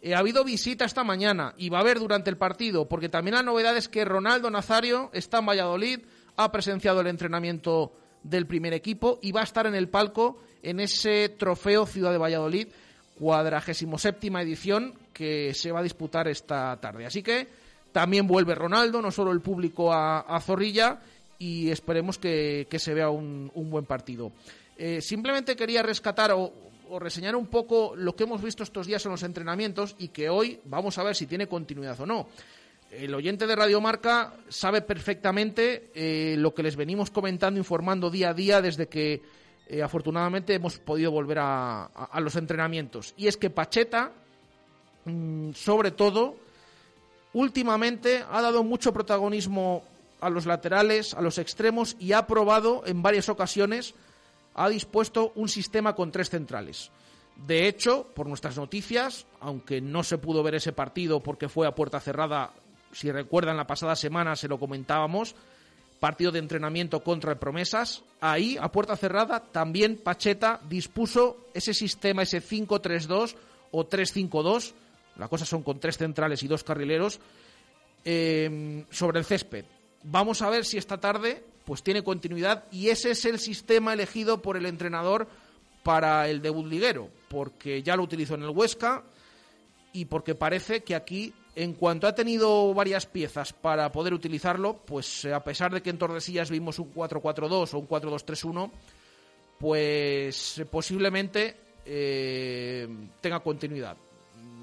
[0.00, 3.34] Eh, ha habido visita esta mañana y va a haber durante el partido, porque también
[3.34, 6.00] la novedad es que Ronaldo Nazario está en Valladolid,
[6.36, 10.80] ha presenciado el entrenamiento del primer equipo y va a estar en el palco en
[10.80, 12.68] ese trofeo Ciudad de Valladolid,
[13.18, 17.06] cuadragésimo séptima edición que se va a disputar esta tarde.
[17.06, 17.48] Así que
[17.92, 21.00] también vuelve Ronaldo, no solo el público a, Zorrilla,
[21.38, 24.32] y esperemos que, se vea un, buen partido.
[24.76, 26.52] Eh, simplemente quería rescatar o,
[26.98, 30.58] reseñar un poco lo que hemos visto estos días en los entrenamientos y que hoy
[30.64, 32.28] vamos a ver si tiene continuidad o no.
[32.90, 38.30] El oyente de Radio Marca sabe perfectamente eh, lo que les venimos comentando, informando día
[38.30, 39.20] a día desde que
[39.70, 43.12] eh, afortunadamente hemos podido volver a, los entrenamientos.
[43.18, 44.10] Y es que Pacheta,
[45.04, 46.36] mm, sobre todo,
[47.38, 49.84] últimamente ha dado mucho protagonismo
[50.20, 53.94] a los laterales, a los extremos y ha probado en varias ocasiones,
[54.54, 56.90] ha dispuesto un sistema con tres centrales.
[57.46, 61.76] De hecho, por nuestras noticias, aunque no se pudo ver ese partido porque fue a
[61.76, 62.50] puerta cerrada,
[62.90, 65.36] si recuerdan la pasada semana se lo comentábamos,
[66.00, 72.22] partido de entrenamiento contra el Promesas, ahí a puerta cerrada también Pacheta dispuso ese sistema,
[72.22, 73.36] ese 5-3-2
[73.70, 74.72] o 3-5-2
[75.18, 77.20] la cosa son con tres centrales y dos carrileros,
[78.04, 79.64] em, sobre el césped.
[80.04, 84.40] Vamos a ver si esta tarde pues tiene continuidad y ese es el sistema elegido
[84.40, 85.28] por el entrenador
[85.82, 89.02] para el debut liguero, porque ya lo utilizó en el Huesca
[89.92, 95.24] y porque parece que aquí, en cuanto ha tenido varias piezas para poder utilizarlo, pues
[95.26, 98.70] a pesar de que en Tordesillas vimos un 4-4-2 o un 4-2-3-1,
[99.58, 102.88] pues posiblemente eh,
[103.20, 103.96] tenga continuidad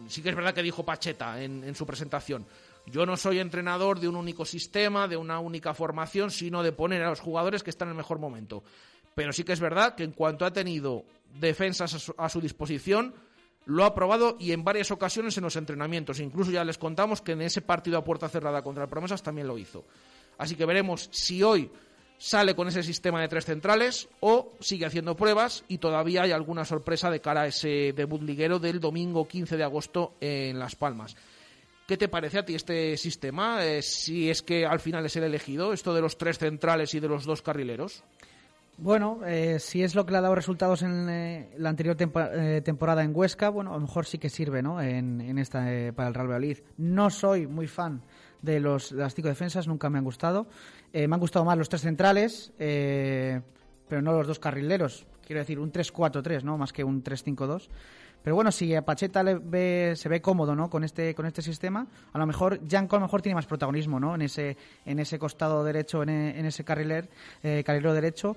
[0.08, 2.46] sí que es verdad que dijo Pacheta en, su presentación.
[2.86, 7.04] Yo no soy entrenador de un único sistema, de una única formación, sino de poner
[7.04, 8.64] a los jugadores que están en el mejor momento.
[9.16, 11.06] Pero sí que es verdad que en cuanto ha tenido
[11.40, 13.16] defensas a su, disposición,
[13.66, 16.20] lo ha probado y en varias ocasiones en los entrenamientos.
[16.20, 19.48] Incluso ya les contamos que en ese partido a puerta cerrada contra el Promesas también
[19.48, 19.86] lo hizo.
[20.38, 21.72] Así que veremos si hoy
[22.18, 26.66] sale con ese sistema de tres centrales o sigue haciendo pruebas y todavía hay alguna
[26.66, 31.16] sorpresa de cara a ese debut liguero del domingo 15 de agosto en Las Palmas.
[31.88, 33.64] ¿Qué te parece a ti este sistema?
[33.64, 37.00] Eh, si es que al final es el elegido, esto de los tres centrales y
[37.00, 38.04] de los dos carrileros.
[38.78, 43.04] Bueno, eh, si es lo que le ha dado resultados en eh, la anterior temporada
[43.04, 44.82] en Huesca, bueno, a lo mejor sí que sirve, ¿no?
[44.82, 45.60] En, en esta
[45.96, 46.58] para el Real Valladolid.
[46.78, 48.02] No soy muy fan
[48.42, 50.48] de los de las cinco defensas, nunca me han gustado.
[50.94, 53.42] Eh, me han gustado más los tres centrales, eh,
[53.88, 55.06] pero no los dos carrileros.
[55.26, 56.58] Quiero decir, un 3-4-3, ¿no?
[56.58, 57.70] Más que un 3-5-2.
[58.26, 60.68] Pero bueno, si a Pacheta le ve, se ve cómodo, ¿no?
[60.68, 64.00] Con este, con este sistema, a lo mejor Janko a lo mejor tiene más protagonismo,
[64.00, 64.16] ¿no?
[64.16, 67.08] En ese, en ese costado derecho, en, ese carriler,
[67.44, 68.36] eh, carrilero derecho.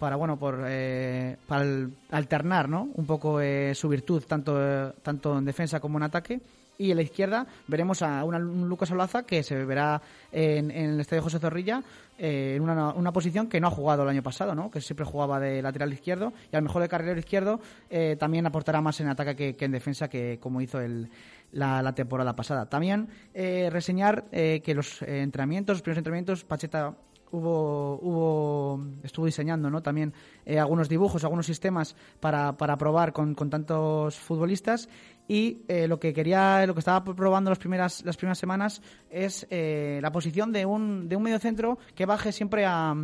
[0.00, 1.64] para bueno por eh, para
[2.10, 6.40] alternar no un poco eh, su virtud tanto tanto en defensa como en ataque
[6.80, 10.00] y en la izquierda veremos a un Lucas Olaza que se verá
[10.32, 11.82] en, el estadio José Zorrilla
[12.18, 14.70] eh, en una, posición que no ha jugado el año pasado, ¿no?
[14.70, 17.60] que siempre jugaba de lateral izquierdo y a lo mejor de carrilero izquierdo
[17.90, 21.10] eh, también aportará más en ataque que, en defensa que como hizo el,
[21.52, 22.64] la, temporada pasada.
[22.64, 26.94] También eh, reseñar que los entrenamientos, los primeros entrenamientos, Pacheta
[27.32, 29.82] hubo, hubo estuvo diseñando ¿no?
[29.82, 30.12] también
[30.44, 34.88] eh, algunos dibujos, algunos sistemas para, para probar con, con tantos futbolistas
[35.28, 39.46] y eh, lo que quería, lo que estaba probando las primeras, las primeras semanas es
[39.50, 42.94] eh, la posición de un, de un medio centro que baje siempre a,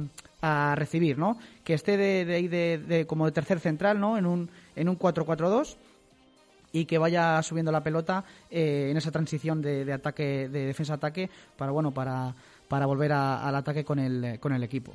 [0.43, 1.39] a recibir, ¿no?
[1.63, 4.19] Que esté de, de, de, como de tercer central, ¿no?
[4.19, 5.77] En un, en un 4-4-2
[6.73, 11.71] y que vaya subiendo la pelota en esa transición de, de ataque, de defensa-ataque para,
[11.71, 12.35] bueno, para
[12.69, 14.93] para volver al ataque con el, con el equipo.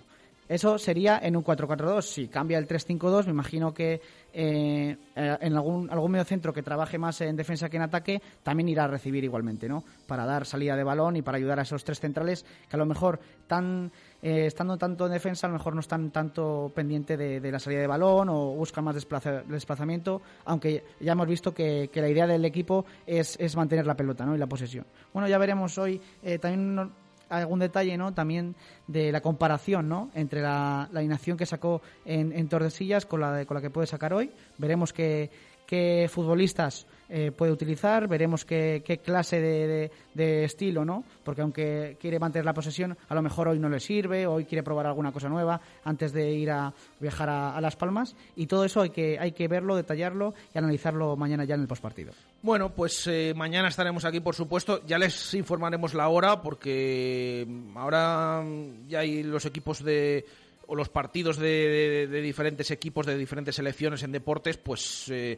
[0.51, 2.01] Eso sería en un 4-4-2.
[2.01, 4.01] Si cambia el 3-5-2, me imagino que
[4.33, 8.21] eh, eh, en algún, algún medio centro que trabaje más en defensa que en ataque,
[8.43, 9.85] también irá a recibir igualmente, ¿no?
[10.05, 12.85] Para dar salida de balón y para ayudar a esos tres centrales que a lo
[12.85, 17.49] mejor tan, eh, estando tanto en defensa, a lo mejor no están tanto pendiente de,
[17.49, 22.27] la salida de balón o buscan más desplazamiento, aunque ya hemos visto que, la idea
[22.27, 24.35] del equipo es, es, mantener la pelota ¿no?
[24.35, 24.85] y la posesión.
[25.13, 26.01] Bueno, ya veremos hoy
[26.41, 26.91] también
[27.31, 28.13] algún detalle ¿no?
[28.13, 28.55] también
[28.87, 30.11] de la comparación ¿no?
[30.13, 33.87] entre la, la alineación que sacó en, en Tordesillas con la, con la que puede
[33.87, 34.31] sacar hoy.
[34.57, 35.29] Veremos qué,
[35.65, 41.03] qué futbolistas eh, puede utilizar, veremos qué, qué clase de, de, estilo, ¿no?
[41.23, 44.63] Porque aunque quiere mantener la posesión, a lo mejor hoy no le sirve, hoy quiere
[44.63, 48.81] probar alguna cosa nueva antes de ir a viajar a, Las Palmas y todo eso
[48.81, 52.11] hay que, hay que verlo, detallarlo y analizarlo mañana ya en el postpartido.
[52.43, 54.81] Bueno, pues eh, mañana estaremos aquí, por supuesto.
[54.87, 58.43] Ya les informaremos la hora porque ahora
[58.87, 60.25] ya hay los equipos de
[60.71, 65.37] o los partidos de, diferentes equipos, de diferentes selecciones en deportes, pues eh,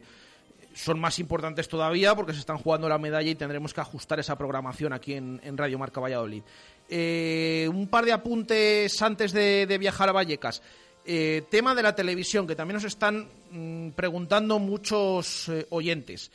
[0.72, 4.38] son más importantes todavía porque se están jugando la medalla y tendremos que ajustar esa
[4.38, 6.44] programación aquí en, Radio Marca Valladolid.
[6.88, 10.62] Eh, un par de apuntes antes de, viajar a Vallecas.
[11.04, 16.30] Eh, tema de la televisión, que también nos están mm, preguntando muchos oyentes.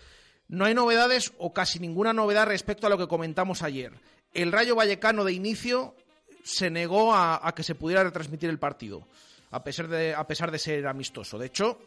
[0.50, 3.94] No hay novedades o casi ninguna novedad respecto a lo que comentamos ayer.
[4.34, 5.96] El Rayo Vallecano de inicio
[6.44, 9.08] se negó a, que se pudiera retransmitir el partido,
[9.52, 11.38] a pesar, de, a pesar de ser amistoso.
[11.38, 11.80] De hecho,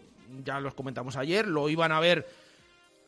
[0.44, 2.26] ya los comentamos ayer, lo iban a ver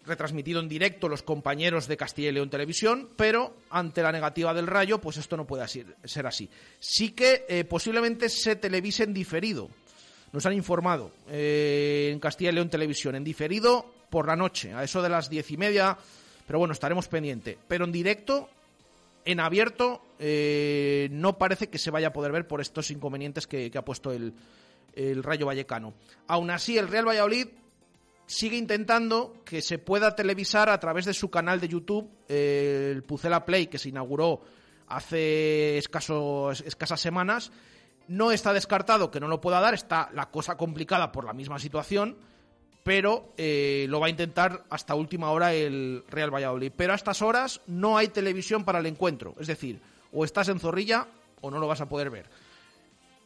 [0.05, 4.67] retransmitido en directo los compañeros de Castilla y León Televisión, pero ante la negativa del
[4.67, 6.51] Rayo, pues esto no puede ser así.
[6.79, 9.71] Sí que eh, posiblemente se televise en diferido.
[10.35, 14.83] Nos han informado eh, en Castilla y León Televisión, en diferido por la noche, a
[14.83, 15.97] eso de las diez y media,
[16.45, 17.57] pero bueno, estaremos pendientes.
[17.69, 18.49] Pero en directo
[19.25, 23.71] en abierto eh, no parece que se vaya a poder ver por estos inconvenientes que,
[23.73, 24.35] ha puesto el,
[25.23, 25.95] Rayo Vallecano.
[26.27, 27.47] Aún así, el Real Valladolid
[28.27, 33.05] sigue intentando que se pueda televisar a través de su canal de YouTube, eh, el
[33.05, 34.41] Pucela Play, que se inauguró
[34.89, 37.53] hace escasas semanas.
[38.09, 41.59] No está descartado que no lo pueda dar, está la cosa complicada por la misma
[41.59, 42.17] situación
[42.85, 46.71] pero eh, lo va a intentar hasta última hora el Real Valladolid.
[46.77, 49.81] Pero a estas horas no hay televisión para el encuentro, es decir,
[50.13, 51.09] o estás en Zorrilla
[51.41, 52.27] o no lo vas a poder ver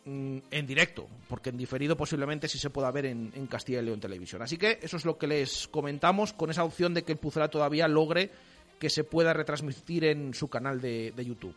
[0.05, 4.01] mm, en directo, porque en diferido posiblemente sí se pueda ver en, Castilla y León
[4.01, 4.43] Televisión.
[4.43, 7.49] Así que eso es lo que les comentamos con esa opción de que el Pucela
[7.49, 8.31] todavía logre
[8.79, 11.57] que se pueda retransmitir en su canal de YouTube.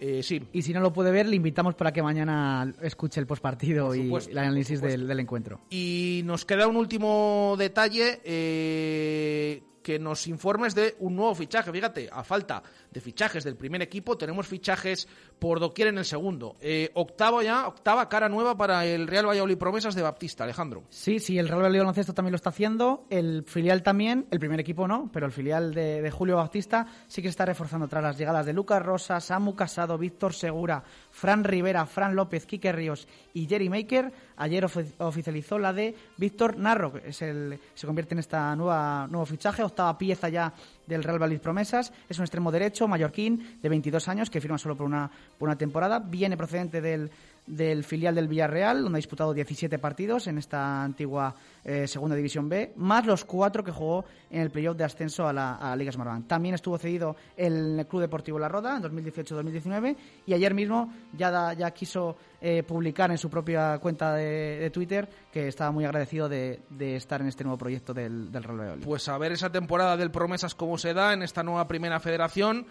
[0.00, 0.42] Eh, sí.
[0.52, 4.10] Y si no lo puede ver, le invitamos para que mañana escuche el postpartido y
[4.30, 5.60] el análisis del, encuentro.
[5.68, 11.72] Y nos queda un último detalle eh, que nos informes de un nuevo fichaje.
[11.72, 15.08] Fíjate, a falta de fichajes del primer equipo, tenemos fichajes
[15.38, 16.56] por doquier en el segundo.
[16.60, 20.84] Eh, octavo ya, octava cara nueva para el Real Valladolid Promesas de Baptista, Alejandro.
[20.90, 24.60] Sí, sí, el Real Valladolid Baloncesto también lo está haciendo, el filial también, el primer
[24.60, 28.46] equipo no, pero el filial de, Julio Baptista sí que está reforzando tras las llegadas
[28.46, 33.68] de Lucas Rosa, Samu Casado, Víctor Segura, Fran Rivera, Fran López, Quique Ríos y Jerry
[33.68, 34.12] Maker.
[34.36, 34.66] Ayer
[34.98, 39.62] oficializó la de Víctor Narro, que es el, se convierte en esta nueva nuevo fichaje,
[39.62, 40.52] octava pieza ya
[40.90, 41.92] del Real Valladolid Promesas.
[42.08, 45.56] Es un extremo derecho, mallorquín, de 22 años, que firma solo por una, por una
[45.56, 46.00] temporada.
[46.00, 47.10] Viene procedente del,
[47.46, 51.34] del filial del Villarreal, donde ha disputado 17 partidos en esta antigua
[51.64, 55.32] eh, Segunda División B, más los cuatro que jugó en el playoff de ascenso a
[55.32, 55.92] la, a Liga
[56.26, 61.70] También estuvo cedido el Club Deportivo La Roda en 2018-2019 y ayer mismo ya, ya
[61.72, 67.20] quiso eh, publicar en su propia cuenta de, Twitter que estaba muy agradecido de, estar
[67.20, 68.80] en este nuevo proyecto del, del Real.
[68.80, 72.66] Pues a ver esa temporada del Promesas cómo se da en esta nueva primera federación,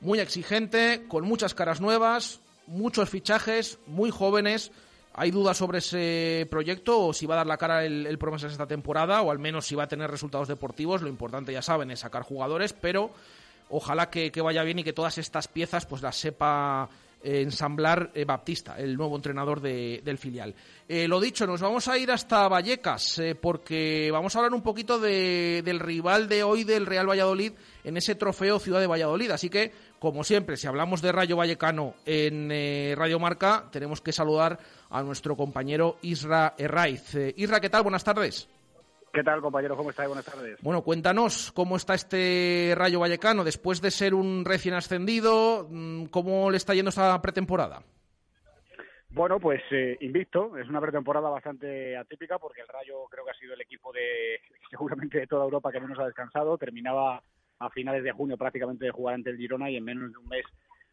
[0.00, 4.72] muy exigente, con muchas caras nuevas, muchos fichajes, muy jóvenes.
[5.14, 8.66] ¿Hay dudas sobre ese proyecto o si va a dar la cara el, Promesas esta
[8.66, 11.00] temporada o al menos si va a tener resultados deportivos?
[11.00, 13.12] Lo importante, ya saben, es sacar jugadores, pero
[13.70, 16.90] ojalá que, que vaya bien y que todas estas piezas pues las sepa
[17.22, 20.54] ensamblar eh, Baptista, el nuevo entrenador de- del filial.
[20.88, 24.62] Eh, lo dicho, nos vamos a ir hasta Vallecas eh, porque vamos a hablar un
[24.62, 27.52] poquito de- del rival de hoy del Real Valladolid
[27.84, 29.30] en ese trofeo Ciudad de Valladolid.
[29.30, 32.50] Así que, como siempre, si hablamos de Rayo Vallecano en
[32.96, 34.58] Radio Marca, tenemos que saludar
[34.90, 37.16] a nuestro compañero Isra Herraiz.
[37.36, 37.82] Isra, ¿qué tal?
[37.82, 38.48] Buenas tardes.
[39.16, 39.78] ¿Qué tal, compañero?
[39.78, 40.08] ¿Cómo estáis?
[40.08, 40.58] Buenas tardes.
[40.60, 46.50] Bueno, cuéntanos cómo está este Rayo Vallecano después de ser un recién ascendido, mm, cómo
[46.50, 47.80] le está yendo esta pretemporada.
[49.08, 50.58] Bueno, pues eh, invicto.
[50.58, 54.38] Es una pretemporada bastante atípica porque el Rayo creo que ha sido el equipo de
[54.70, 56.58] seguramente de toda Europa que menos ha descansado.
[56.58, 57.22] Terminaba
[57.58, 60.28] a finales de junio prácticamente de jugar ante el Girona y en menos de un
[60.28, 60.44] mes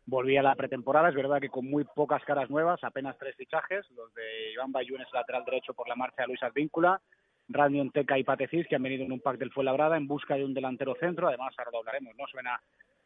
[0.05, 1.09] volvía a la pretemporada.
[1.09, 5.09] Es verdad que con muy pocas caras nuevas, apenas tres fichajes, los de Iván Bayunes,
[5.11, 7.01] lateral derecho por la marcha de Luis Advíncula,
[7.49, 10.45] Randy Onteca y Patecís, que han venido en un pack del Fuenlabrada en busca de
[10.45, 11.27] un delantero centro.
[11.27, 12.25] Además, ahora lo hablaremos, ¿no?
[12.27, 12.59] Suena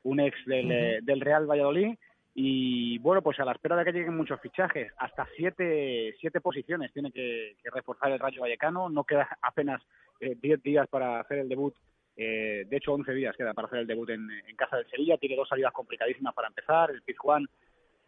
[0.04, 1.98] un ex del, eh, del Real Valladolid.
[2.36, 6.94] Y bueno, pues a la espera de que lleguen muchos fichajes, hasta siete, siete posiciones
[6.94, 8.90] tiene que, que reforzar el Rayo Vallecano.
[8.90, 9.82] No queda apenas
[10.20, 11.74] eh, 10 días para hacer el debut.
[12.16, 15.18] eh, de hecho, 11 días queda para hacer el debut en, en casa del Sevilla.
[15.18, 17.48] Tiene dos salidas complicadísimas para empezar, el Pizjuán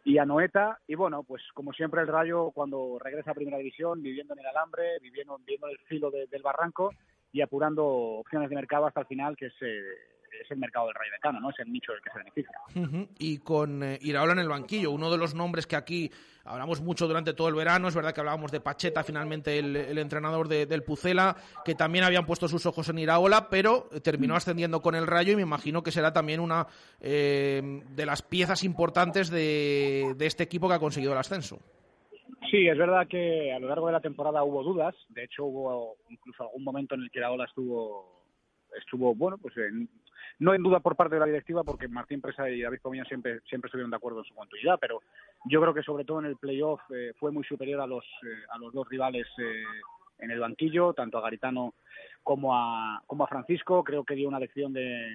[0.04, 0.78] y Anoeta.
[0.86, 4.46] Y bueno, pues como siempre el Rayo cuando regresa a Primera División, viviendo en el
[4.46, 6.92] alambre, viviendo, viviendo en el filo de- del barranco
[7.32, 9.82] y apurando opciones de mercado hasta el final, que es, eh,
[10.42, 11.50] es el mercado del Rayo Vallecano, ¿no?
[11.50, 13.08] Es el nicho del que se beneficia.
[13.18, 16.10] Y con eh, Iraola en el banquillo, uno de los nombres que aquí
[16.44, 19.98] hablamos mucho durante todo el verano, es verdad que hablábamos de Pacheta, finalmente el, el
[19.98, 24.80] entrenador de- del Pucela, que también habían puesto sus ojos en Iraola, pero terminó ascendiendo
[24.80, 26.66] con el Rayo y me imagino que será también una
[27.00, 31.58] eh, de las piezas importantes de, de este equipo que ha conseguido el ascenso.
[32.50, 34.94] Sí, es verdad que a lo largo de la temporada hubo dudas.
[35.10, 38.24] De hecho, hubo incluso algún momento en el que Iraola estuvo,
[38.76, 39.88] estuvo bueno, pues en-
[40.38, 43.40] no en duda por parte de la directiva, porque Martín Presa y David Comiño siempre,
[43.48, 45.00] siempre estuvieron de acuerdo en su continuidad, pero
[45.46, 48.44] yo creo que sobre todo en el playoff eh, fue muy superior a los, eh,
[48.50, 49.64] a los dos rivales eh,
[50.18, 51.74] en el banquillo, tanto a Garitano
[52.22, 53.82] como a, como a Francisco.
[53.84, 55.08] Creo que dio una lección de,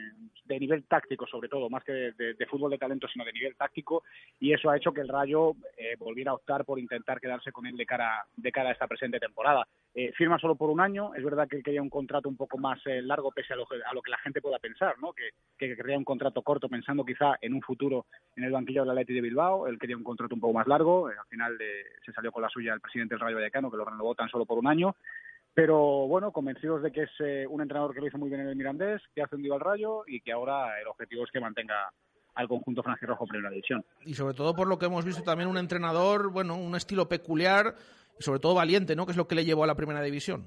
[0.45, 4.03] de nivel táctico, sobre todo, más que de, fútbol de talento, sino de nivel táctico,
[4.39, 7.65] y eso ha hecho que el Rayo eh, volviera a optar por intentar quedarse con
[7.65, 9.65] él de cara, de cara a esta presente temporada.
[9.93, 12.57] Eh, firma solo por un año, es verdad que él quería un contrato un poco
[12.57, 15.13] más eh, largo, pese a lo, que- a lo que la gente pueda pensar, ¿no?
[15.13, 18.89] que, que querría un contrato corto pensando quizá en un futuro en el banquillo del
[18.91, 21.83] Atleti de Bilbao, él quería un contrato un poco más largo, eh, al final eh,
[22.05, 24.45] se salió con la suya el presidente del Rayo Vallecano, que lo renovó tan solo
[24.45, 24.95] por un año,
[25.55, 28.49] pero bueno, convencidos de que es eh, un entrenador que lo hizo muy bien en
[28.49, 31.89] el Mirandés, que ha ascendido al Rayo y que ahora el objetivo es que mantenga
[32.35, 33.85] al conjunto franjirrojo en primera división.
[34.05, 37.73] Y sobre todo por lo que hemos visto también un entrenador, bueno, un estilo peculiar
[38.19, 39.05] y sobre todo valiente, ¿no?
[39.05, 40.45] Que es lo que le llevó a la primera división.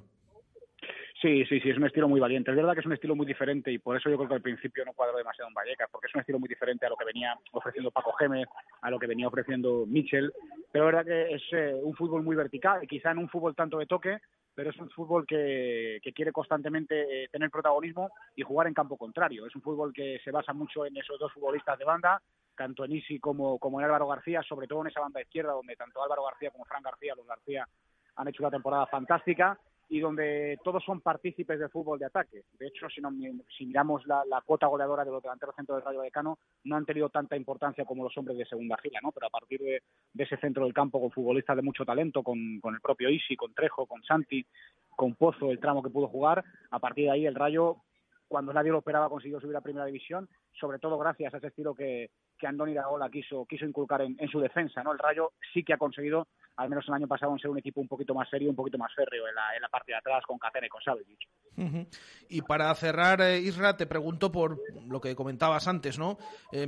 [1.23, 2.51] Sí, sí, sí, es un estilo muy valiente.
[2.51, 4.43] Es verdad que es un estilo muy diferente y por eso yo creo que al
[4.43, 7.07] principio no cuadró demasiado en Vallecas, porque es un estilo muy diferente a lo que
[7.07, 8.47] venía ofreciendo Paco Gémez,
[8.83, 10.33] a lo que venía ofreciendo Michel.
[10.71, 13.79] Pero es verdad que es eh, un fútbol muy vertical, quizá en un fútbol tanto
[13.79, 14.19] de toque,
[14.59, 19.47] pero es un fútbol que, quiere constantemente eh, tener protagonismo y jugar en campo contrario.
[19.47, 22.21] Es un fútbol que se basa mucho en esos dos futbolistas de banda,
[22.57, 25.77] tanto en Isi como, como en Álvaro García, sobre todo en esa banda izquierda, donde
[25.77, 27.69] tanto Álvaro García como Fran García, los García,
[28.17, 29.57] han hecho una temporada fantástica
[29.91, 32.43] y donde todos son partícipes del fútbol de ataque.
[32.59, 33.11] De hecho, si, no,
[33.57, 36.85] si miramos la, la cuota goleadora de los delanteros centro del Rayo Vallecano, no han
[36.85, 39.13] tenido tanta importancia como los hombres de segunda fila, ¿no?
[39.13, 39.83] Pero a partir de,
[40.23, 43.87] ese centro del campo con futbolistas de mucho talento, con, el propio Isi, con Trejo,
[43.87, 44.45] con Santi,
[44.91, 47.79] con Pozo, el tramo que pudo jugar, a partir de ahí el Rayo,
[48.27, 51.75] cuando nadie lo esperaba, consiguió subir a Primera División, sobre todo gracias a ese estilo
[51.75, 54.93] que, que Andoni Iraola quiso, quiso inculcar en, en su defensa, ¿no?
[54.93, 56.27] El Rayo sí que ha conseguido
[56.59, 58.77] al menos el año pasado, en ser un equipo un poquito más serio, un poquito
[58.79, 61.29] más férreo en la, en la parte de atrás con Catena y con Savic.
[61.57, 61.87] Ujú.
[62.29, 66.19] Y para cerrar, eh, Isra, te pregunto por lo que comentabas antes, ¿no?
[66.51, 66.67] Eh,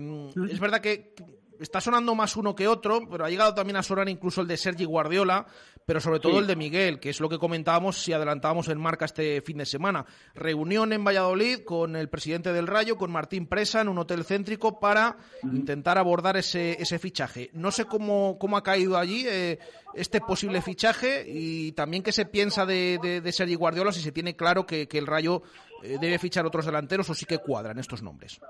[0.49, 1.15] es verdad que
[1.59, 4.57] está sonando más uno que otro, pero ha llegado también a sonar incluso el de
[4.57, 5.47] Sergi Guardiola,
[5.91, 6.39] pero sobre todo Sí.
[6.39, 9.67] el de Miguel, que es lo que comentábamos si adelantábamos en marca este fin de
[9.67, 10.07] semana.
[10.37, 14.79] Reunión en Valladolid con el presidente del Rayo, con Martín Presa, en un hotel céntrico
[14.79, 17.51] para intentar abordar ese, ese fichaje.
[17.55, 19.59] No sé cómo, cómo ha caído allí eh,
[19.95, 24.13] este posible fichaje y también qué se piensa de, de, de Sergi Guardiola, si se
[24.13, 25.43] tiene claro que, que el Rayo
[25.83, 28.41] eh, debe fichar otros delanteros o sí que cuadran estos nombres.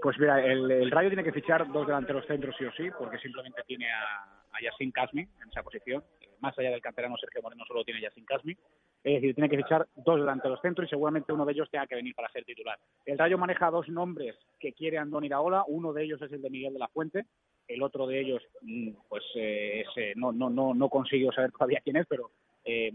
[0.00, 3.18] Pues mira, el, el Rayo tiene que fichar dos delanteros centros sí o sí, porque
[3.18, 6.02] simplemente tiene a, a Yassin Kasmi en esa posición.
[6.40, 8.56] Más allá del canterano Sergio Moreno solo tiene Yassin Kasmi.
[9.04, 11.94] Es decir, tiene que fichar dos delanteros centros y seguramente uno de ellos tenga que
[11.94, 12.78] venir para ser titular.
[13.04, 15.64] El Rayo maneja dos nombres que quiere Andoni Iraola.
[15.68, 17.26] Uno de ellos es el de Miguel de la Fuente.
[17.68, 19.84] El otro de ellos, mm, pues, eh,
[20.16, 22.30] no no, no, no, consigo saber todavía quién es, pero
[22.64, 22.92] eh,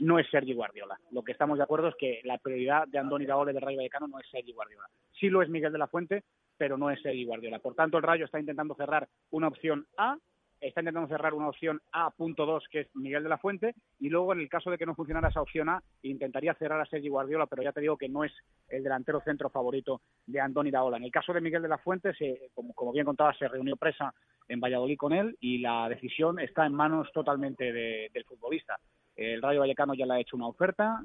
[0.00, 0.98] no es Sergi Guardiola.
[1.12, 4.08] Lo que estamos de acuerdo es que la prioridad de Andoni Iraola del Rayo Vallecano
[4.08, 4.88] no es Sergi Guardiola.
[5.18, 6.24] Sí lo es Miguel de la Fuente,
[6.56, 7.58] pero no es Sergi Guardiola.
[7.58, 10.18] Por tanto, el Rayo está intentando cerrar una opción A
[10.60, 14.40] está intentando cerrar una opción A.2, que es Miguel de la Fuente, y luego en
[14.40, 17.62] el caso de que no funcionara esa opción A, intentaría cerrar a Sergi Guardiola, pero
[17.62, 18.32] ya te digo que no es
[18.68, 20.96] el delantero centro favorito de Andoni Daola.
[20.96, 23.76] En el caso de Miguel de la Fuente, se, como, como, bien contaba, se reunió
[23.76, 24.14] presa
[24.48, 28.78] en Valladolid con él y la decisión está en manos totalmente de, del futbolista.
[29.16, 31.00] El Rayo Vallecano ya le ha hecho una oferta.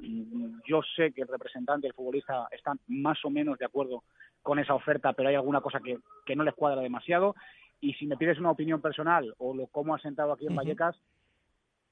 [0.66, 4.02] Yo sé que el representante del futbolista está más o menos de acuerdo
[4.42, 7.36] con esa oferta, pero hay alguna cosa que, que no les cuadra demasiado.
[7.80, 10.96] Y si me pides una opinión personal o lo cómo ha sentado aquí en Vallecas,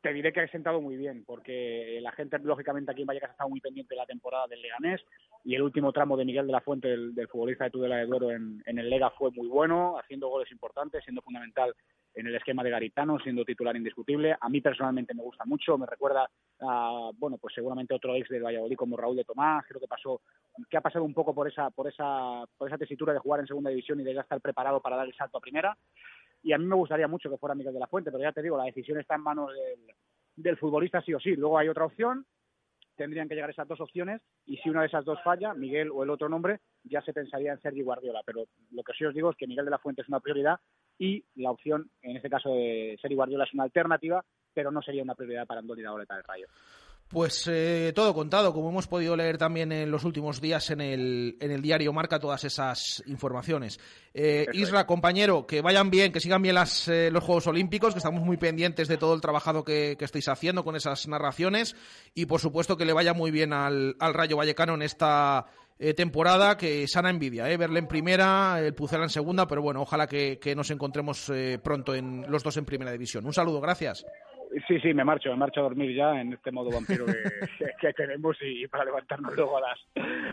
[0.00, 3.32] te diré que ha sentado muy bien, porque la gente, lógicamente, aquí en Vallecas ha
[3.32, 5.00] estado muy pendiente de la temporada del Leganés
[5.44, 8.06] y el último tramo de Miguel de la Fuente, del, del futbolista de Tudela de
[8.06, 11.74] Duero en, en, el Lega, fue muy bueno, haciendo goles importantes, siendo fundamental
[12.18, 14.36] en el esquema de Garitano, siendo titular indiscutible.
[14.40, 16.28] A mí personalmente me gusta mucho, me recuerda
[16.60, 20.20] a, bueno, pues seguramente otro ex del Valladolid como Raúl de Tomás, creo que pasó,
[20.68, 23.46] que ha pasado un poco por esa, por esa, por esa tesitura de jugar en
[23.46, 25.78] segunda división y de ya estar preparado para dar el salto a primera.
[26.42, 28.42] Y a mí me gustaría mucho que fuera Miguel de la Fuente, pero ya te
[28.42, 29.94] digo, la decisión está en manos del,
[30.34, 31.36] del futbolista sí o sí.
[31.36, 32.26] Luego hay otra opción,
[32.96, 36.02] tendrían que llegar esas dos opciones y si una de esas dos falla, Miguel o
[36.02, 38.22] el otro nombre, ya se pensaría en Sergi Guardiola.
[38.26, 40.58] Pero lo que sí os digo es que Miguel de la Fuente es una prioridad
[40.98, 45.02] y la opción, en este caso de Sergi Guardiola, es una alternativa, pero no sería
[45.02, 46.46] una prioridad para Andoni Daoleta del Rayo.
[47.08, 51.38] Pues eh, todo contado, como hemos podido leer también en los últimos días en el,
[51.40, 53.80] en el diario Marca todas esas informaciones.
[54.12, 57.98] Eh, Isra, compañero, que vayan bien, que sigan bien las, eh, los Juegos Olímpicos, que
[57.98, 61.76] estamos muy pendientes de todo el trabajo que, que, estáis haciendo con esas narraciones
[62.14, 65.46] y por supuesto que le vaya muy bien al, al Rayo Vallecano en esta
[65.80, 69.80] eh, temporada que sana envidia, eh, verle en primera, el Pucela en segunda, pero bueno,
[69.80, 73.24] ojalá que, que nos encontremos eh, pronto en los dos en primera división.
[73.24, 74.04] Un saludo, gracias.
[74.66, 77.12] Sí, sí, me marcho, me marcho a dormir ya en este modo vampiro que,
[77.80, 79.78] que tenemos y, para levantarnos luego a las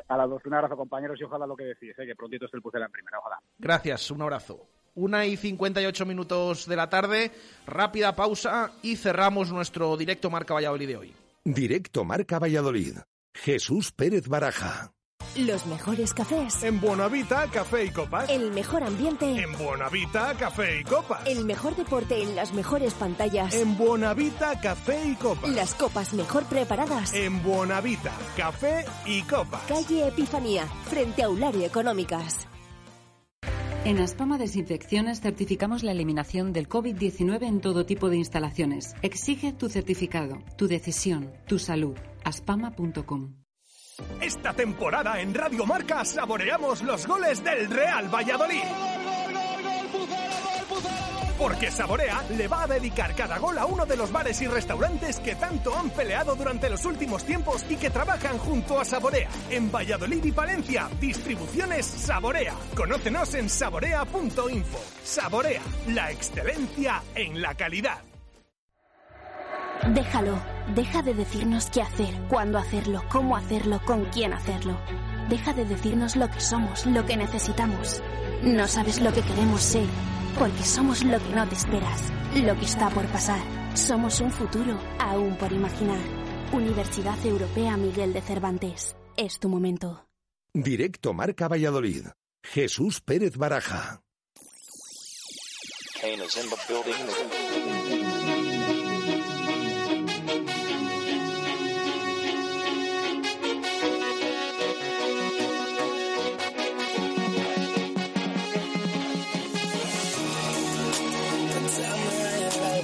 [0.08, 0.46] a las dos.
[0.46, 2.06] Un abrazo, compañeros, y ojalá lo que decís, ¿eh?
[2.06, 3.40] que prontito esté el Pucela en primera, ojalá.
[3.58, 4.68] Gracias, un abrazo.
[4.96, 7.32] Una y 58 minutos de la tarde,
[7.68, 11.14] rápida pausa y cerramos nuestro directo Marca Valladolid de hoy.
[11.44, 12.96] Directo Marca Valladolid.
[13.34, 14.95] Jesús Pérez Baraja.
[15.38, 16.64] Los mejores cafés.
[16.64, 18.30] En Buenavita, café y copas.
[18.30, 19.26] El mejor ambiente.
[19.26, 21.28] En Buenavita, café y copas.
[21.28, 23.54] El mejor deporte en las mejores pantallas.
[23.54, 25.50] En Buenavita, café y copas.
[25.50, 27.14] Las copas mejor preparadas.
[27.14, 29.62] En Buenavita, café y copas.
[29.68, 32.48] Calle Epifanía, frente a Aulario Económicas.
[33.84, 38.96] En Aspama Desinfecciones certificamos la eliminación del COVID-19 en todo tipo de instalaciones.
[39.02, 41.96] Exige tu certificado, tu decisión, tu salud.
[42.24, 43.45] aspama.com.
[44.22, 48.64] Esta temporada en Radio Marca saboreamos los goles del Real Valladolid.
[51.38, 55.20] Porque Saborea le va a dedicar cada gol a uno de los bares y restaurantes
[55.20, 59.30] que tanto han peleado durante los últimos tiempos y que trabajan junto a Saborea.
[59.50, 62.56] En Valladolid y Palencia, distribuciones Saborea.
[62.76, 64.80] Conócenos en saborea.info.
[65.04, 68.02] Saborea, la excelencia en la calidad.
[69.90, 70.55] Déjalo.
[70.74, 74.80] Deja de decirnos qué hacer, cuándo hacerlo, cómo hacerlo, con quién hacerlo.
[75.30, 78.02] Deja de decirnos lo que somos, lo que necesitamos.
[78.44, 79.86] No sabes lo que queremos ser,
[80.40, 83.42] porque somos lo que no te esperas, lo que está por pasar.
[83.76, 86.00] Somos un futuro aún por imaginar.
[86.52, 88.96] Universidad Europea Miguel de Cervantes.
[89.18, 90.08] Es tu momento.
[90.54, 92.08] Directo Marca Valladolid.
[92.44, 94.02] Jesús Pérez Baraja.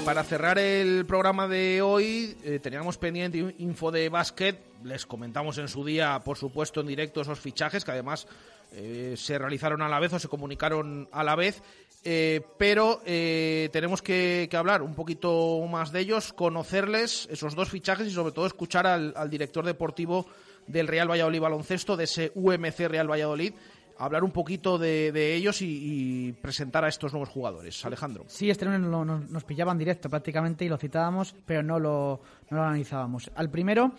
[0.05, 4.59] Para cerrar el programa de hoy, eh, teníamos pendiente info de básquet.
[4.83, 8.27] Les comentamos en su día, por supuesto, en directo esos fichajes que además
[8.73, 11.61] eh, se realizaron a la vez o se comunicaron a la vez.
[12.03, 18.07] Eh, pero tenemos que, que, hablar un poquito más de ellos, conocerles esos dos fichajes
[18.07, 20.25] y sobre todo escuchar al, al director deportivo
[20.65, 23.53] del Real Valladolid Baloncesto, de ese UMC Real Valladolid,
[23.97, 27.85] hablar un poquito de, de ellos y, y, presentar a estos nuevos jugadores.
[27.85, 28.25] Alejandro.
[28.27, 32.21] Sí, este lunes lo, nos, nos, pillaban directo prácticamente y lo citábamos, pero no lo,
[32.49, 33.31] no lo analizábamos.
[33.35, 33.91] Al primero,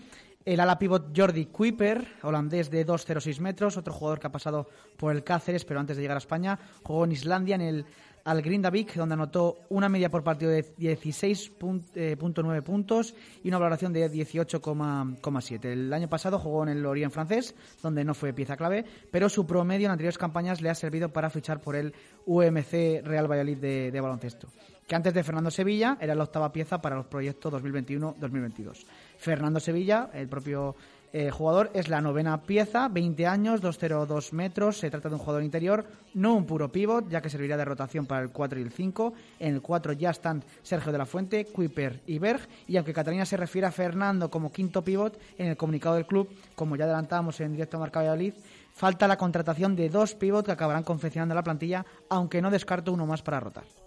[0.44, 5.14] el ala pivot Jordi Kuiper, holandés de 2,06 metros, otro jugador que ha pasado por
[5.14, 7.86] el Cáceres, pero antes de llegar a España, jugó en Islandia en el
[8.24, 13.92] al Grindavik, donde anotó una media por partido de 16.9 eh, puntos y una valoración
[13.92, 15.64] de 18,7.
[15.64, 19.46] El año pasado jugó en el Orient francés, donde no fue pieza clave, pero su
[19.46, 21.94] promedio en anteriores campañas le ha servido para fichar por el
[22.26, 24.48] UMC Real Valladolid de, baloncesto,
[24.86, 28.84] que antes de Fernando Sevilla era la octava pieza para los proyectos 2021-2022.
[29.22, 30.74] Fernando Sevilla, el propio
[31.12, 34.78] eh, jugador es la novena pieza, 20 años, 2,02 metros.
[34.78, 38.04] Se trata de un jugador interior, no un puro pivot, ya que servirá de rotación
[38.06, 39.12] para el 4 y el 5.
[39.38, 42.40] En el 4 ya están Sergio de la Fuente, Kuiper y Berg.
[42.66, 46.28] Y aunque Catalina se refiere a Fernando como quinto pivot, en el comunicado del club,
[46.56, 48.34] como ya adelantábamos en directo a Marca Valladolid,
[48.74, 53.06] falta la contratación de dos pivots que acabarán confeccionando la plantilla, aunque no descarto uno
[53.06, 53.81] más para rotar.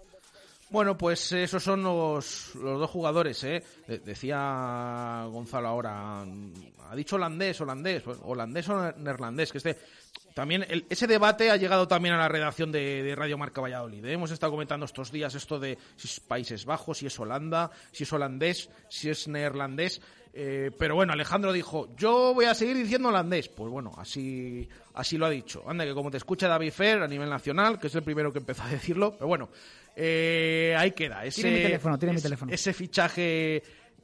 [0.68, 3.62] Bueno, pues esos son los, los dos jugadores, ¿eh?
[3.86, 9.78] Decía Gonzalo ahora, ha dicho holandés, holandés, holandés o neerlandés, que este
[10.36, 14.04] también ese debate ha llegado también a la redacción de, Radio Marca Valladolid.
[14.04, 14.12] ¿eh?
[14.12, 18.02] Hemos estado comentando estos días esto de si es Países Bajos, si es Holanda, si
[18.02, 20.02] es holandés, si es neerlandés.
[20.34, 23.48] Eh, pero bueno, Alejandro dijo, yo voy a seguir diciendo holandés.
[23.48, 25.64] Pues bueno, así, así lo ha dicho.
[25.66, 28.40] Anda, que como te escucha David Fer a nivel nacional, que es el primero que
[28.40, 29.48] empezó a decirlo, pero bueno,
[29.96, 31.24] eh, ahí queda.
[31.24, 32.52] Ese, tiene mi teléfono, tiene mi teléfono.
[32.52, 33.62] Ese fichaje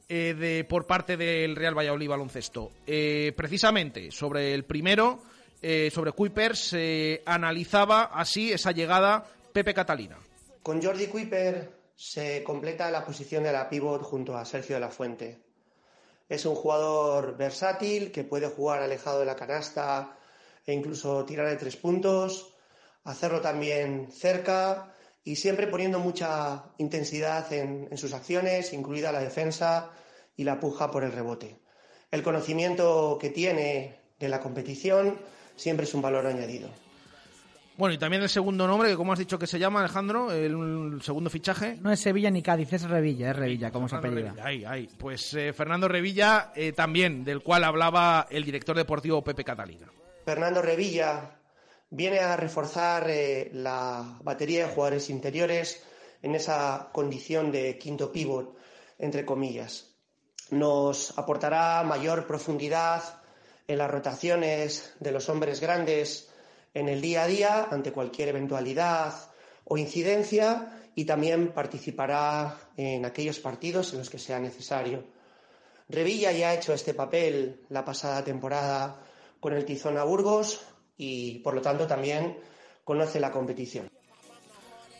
[0.09, 2.71] eh, de, por parte del Real Valladolid Baloncesto.
[2.87, 5.21] Eh, precisamente sobre el primero,
[5.91, 9.23] sobre Kuiper, se analizaba así esa llegada
[9.53, 10.17] Pepe Catalina.
[10.61, 14.89] Con Jordi Kuiper se completa la posición de la pivot junto a Sergio de la
[14.89, 15.41] Fuente.
[16.27, 20.17] Es un jugador versátil que puede jugar alejado de la canasta
[20.65, 22.53] e incluso tirar de tres puntos,
[23.03, 24.93] hacerlo también cerca
[25.23, 29.91] y siempre poniendo mucha intensidad en, sus acciones, incluida la defensa
[30.35, 31.57] y la puja por el rebote.
[32.11, 35.17] El conocimiento que tiene de la competición
[35.55, 36.69] siempre es un valor añadido.
[37.75, 41.01] Bueno, y también el segundo nombre, que como has dicho que se llama, Alejandro, el,
[41.01, 41.77] segundo fichaje.
[41.81, 44.35] No es Sevilla ni Cádiz, es Revilla, es Revilla, como se apellida.
[44.43, 44.87] Ahí, ahí.
[44.97, 49.87] Pues eh, Fernando Revilla eh, también, del cual hablaba el director deportivo Pepe Catalina.
[50.23, 51.31] Fernando Revilla
[51.93, 55.83] viene a reforzar eh, la batería de jugadores interiores
[56.23, 58.57] en esa condición de quinto pívot,
[58.97, 59.93] entre comillas.
[60.49, 63.21] Nos aportará mayor profundidad
[63.67, 66.31] en las rotaciones de los hombres grandes
[66.73, 69.13] en el día a día ante cualquier eventualidad
[69.63, 75.03] o incidencia y también participará en aquellos partidos en los que sea necesario.
[75.89, 78.99] Revilla ya ha hecho este papel la pasada temporada
[79.39, 80.61] con el Tizona Burgos,
[80.97, 82.37] y por lo tanto también
[82.83, 83.87] conoce la competición.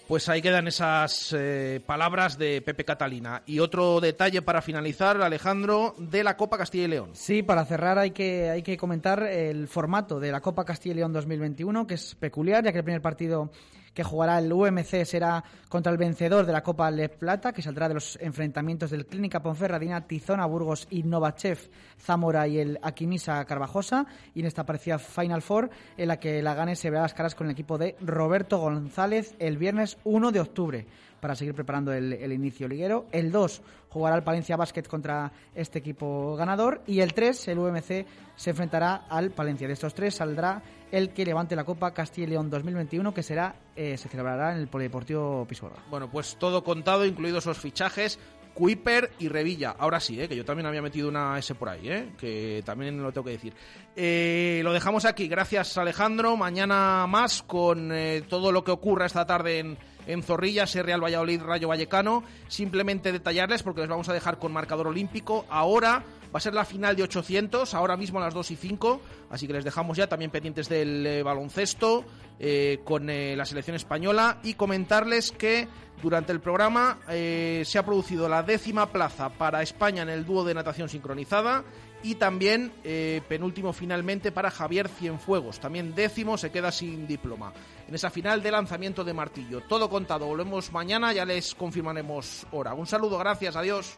[0.07, 3.41] Pues ahí quedan esas eh, palabras de Pepe Catalina.
[3.45, 7.11] Y otro detalle para finalizar, Alejandro, de la Copa Castilla y León.
[7.13, 10.97] Sí, para cerrar hay que, hay que comentar el formato de la Copa Castilla y
[10.97, 13.49] León 2021, que es peculiar, ya que el primer partido
[13.93, 17.87] que jugará el UMC será contra el vencedor de la Copa Le Plata, que saldrá
[17.87, 21.59] de los enfrentamientos del Clínica Ponferradina, Tizona Burgos y Novachev
[21.99, 24.05] Zamora y el Aquimisa Carvajosa.
[24.33, 27.35] Y en esta parecida Final Four, en la que la gane se verá las caras
[27.35, 30.87] con el equipo de Roberto González el viernes 1 de octubre
[31.23, 33.05] para seguir preparando el, inicio liguero.
[33.09, 36.81] El 2 jugará el Palencia Basket contra este equipo ganador.
[36.85, 38.05] Y el 3, el UMC,
[38.35, 39.65] se enfrentará al Palencia.
[39.65, 40.61] De estos tres saldrá
[40.91, 44.59] el que levante la Copa Castilla y León 2021, que será eh, se celebrará en
[44.59, 45.77] el Polideportivo Pisuerga.
[45.89, 48.19] Bueno, pues todo contado, incluidos los fichajes.
[48.53, 49.75] Kuiper y Revilla.
[49.77, 50.27] Ahora sí, ¿eh?
[50.27, 52.09] que yo también había metido una S por ahí, ¿eh?
[52.17, 53.53] que también lo tengo que decir.
[53.95, 55.27] Eh, lo dejamos aquí.
[55.27, 56.37] Gracias, Alejandro.
[56.37, 57.91] Mañana más con
[58.27, 59.77] todo lo que ocurra esta tarde en
[60.07, 62.23] en Zorrilla, Real Valladolid, Rayo Vallecano.
[62.47, 65.45] Simplemente detallarles porque les vamos a dejar con marcador olímpico.
[65.49, 69.01] Ahora va a ser la final de 800, ahora mismo a las 2 y 5.
[69.29, 72.03] Así que les dejamos ya también pendientes del eh, baloncesto
[72.39, 75.67] eh, con eh, la selección española y comentarles que
[76.01, 80.53] durante el programa se ha producido la décima plaza para España en el dúo de
[80.53, 81.63] natación sincronizada
[82.03, 85.59] y también eh, penúltimo finalmente para Javier Cienfuegos.
[85.59, 87.53] También décimo se queda sin diploma.
[87.87, 89.61] En esa final de lanzamiento de martillo.
[89.61, 90.27] Todo contado.
[90.27, 92.73] Volvemos mañana, ya les confirmaremos hora.
[92.73, 93.97] Un saludo, gracias, adiós.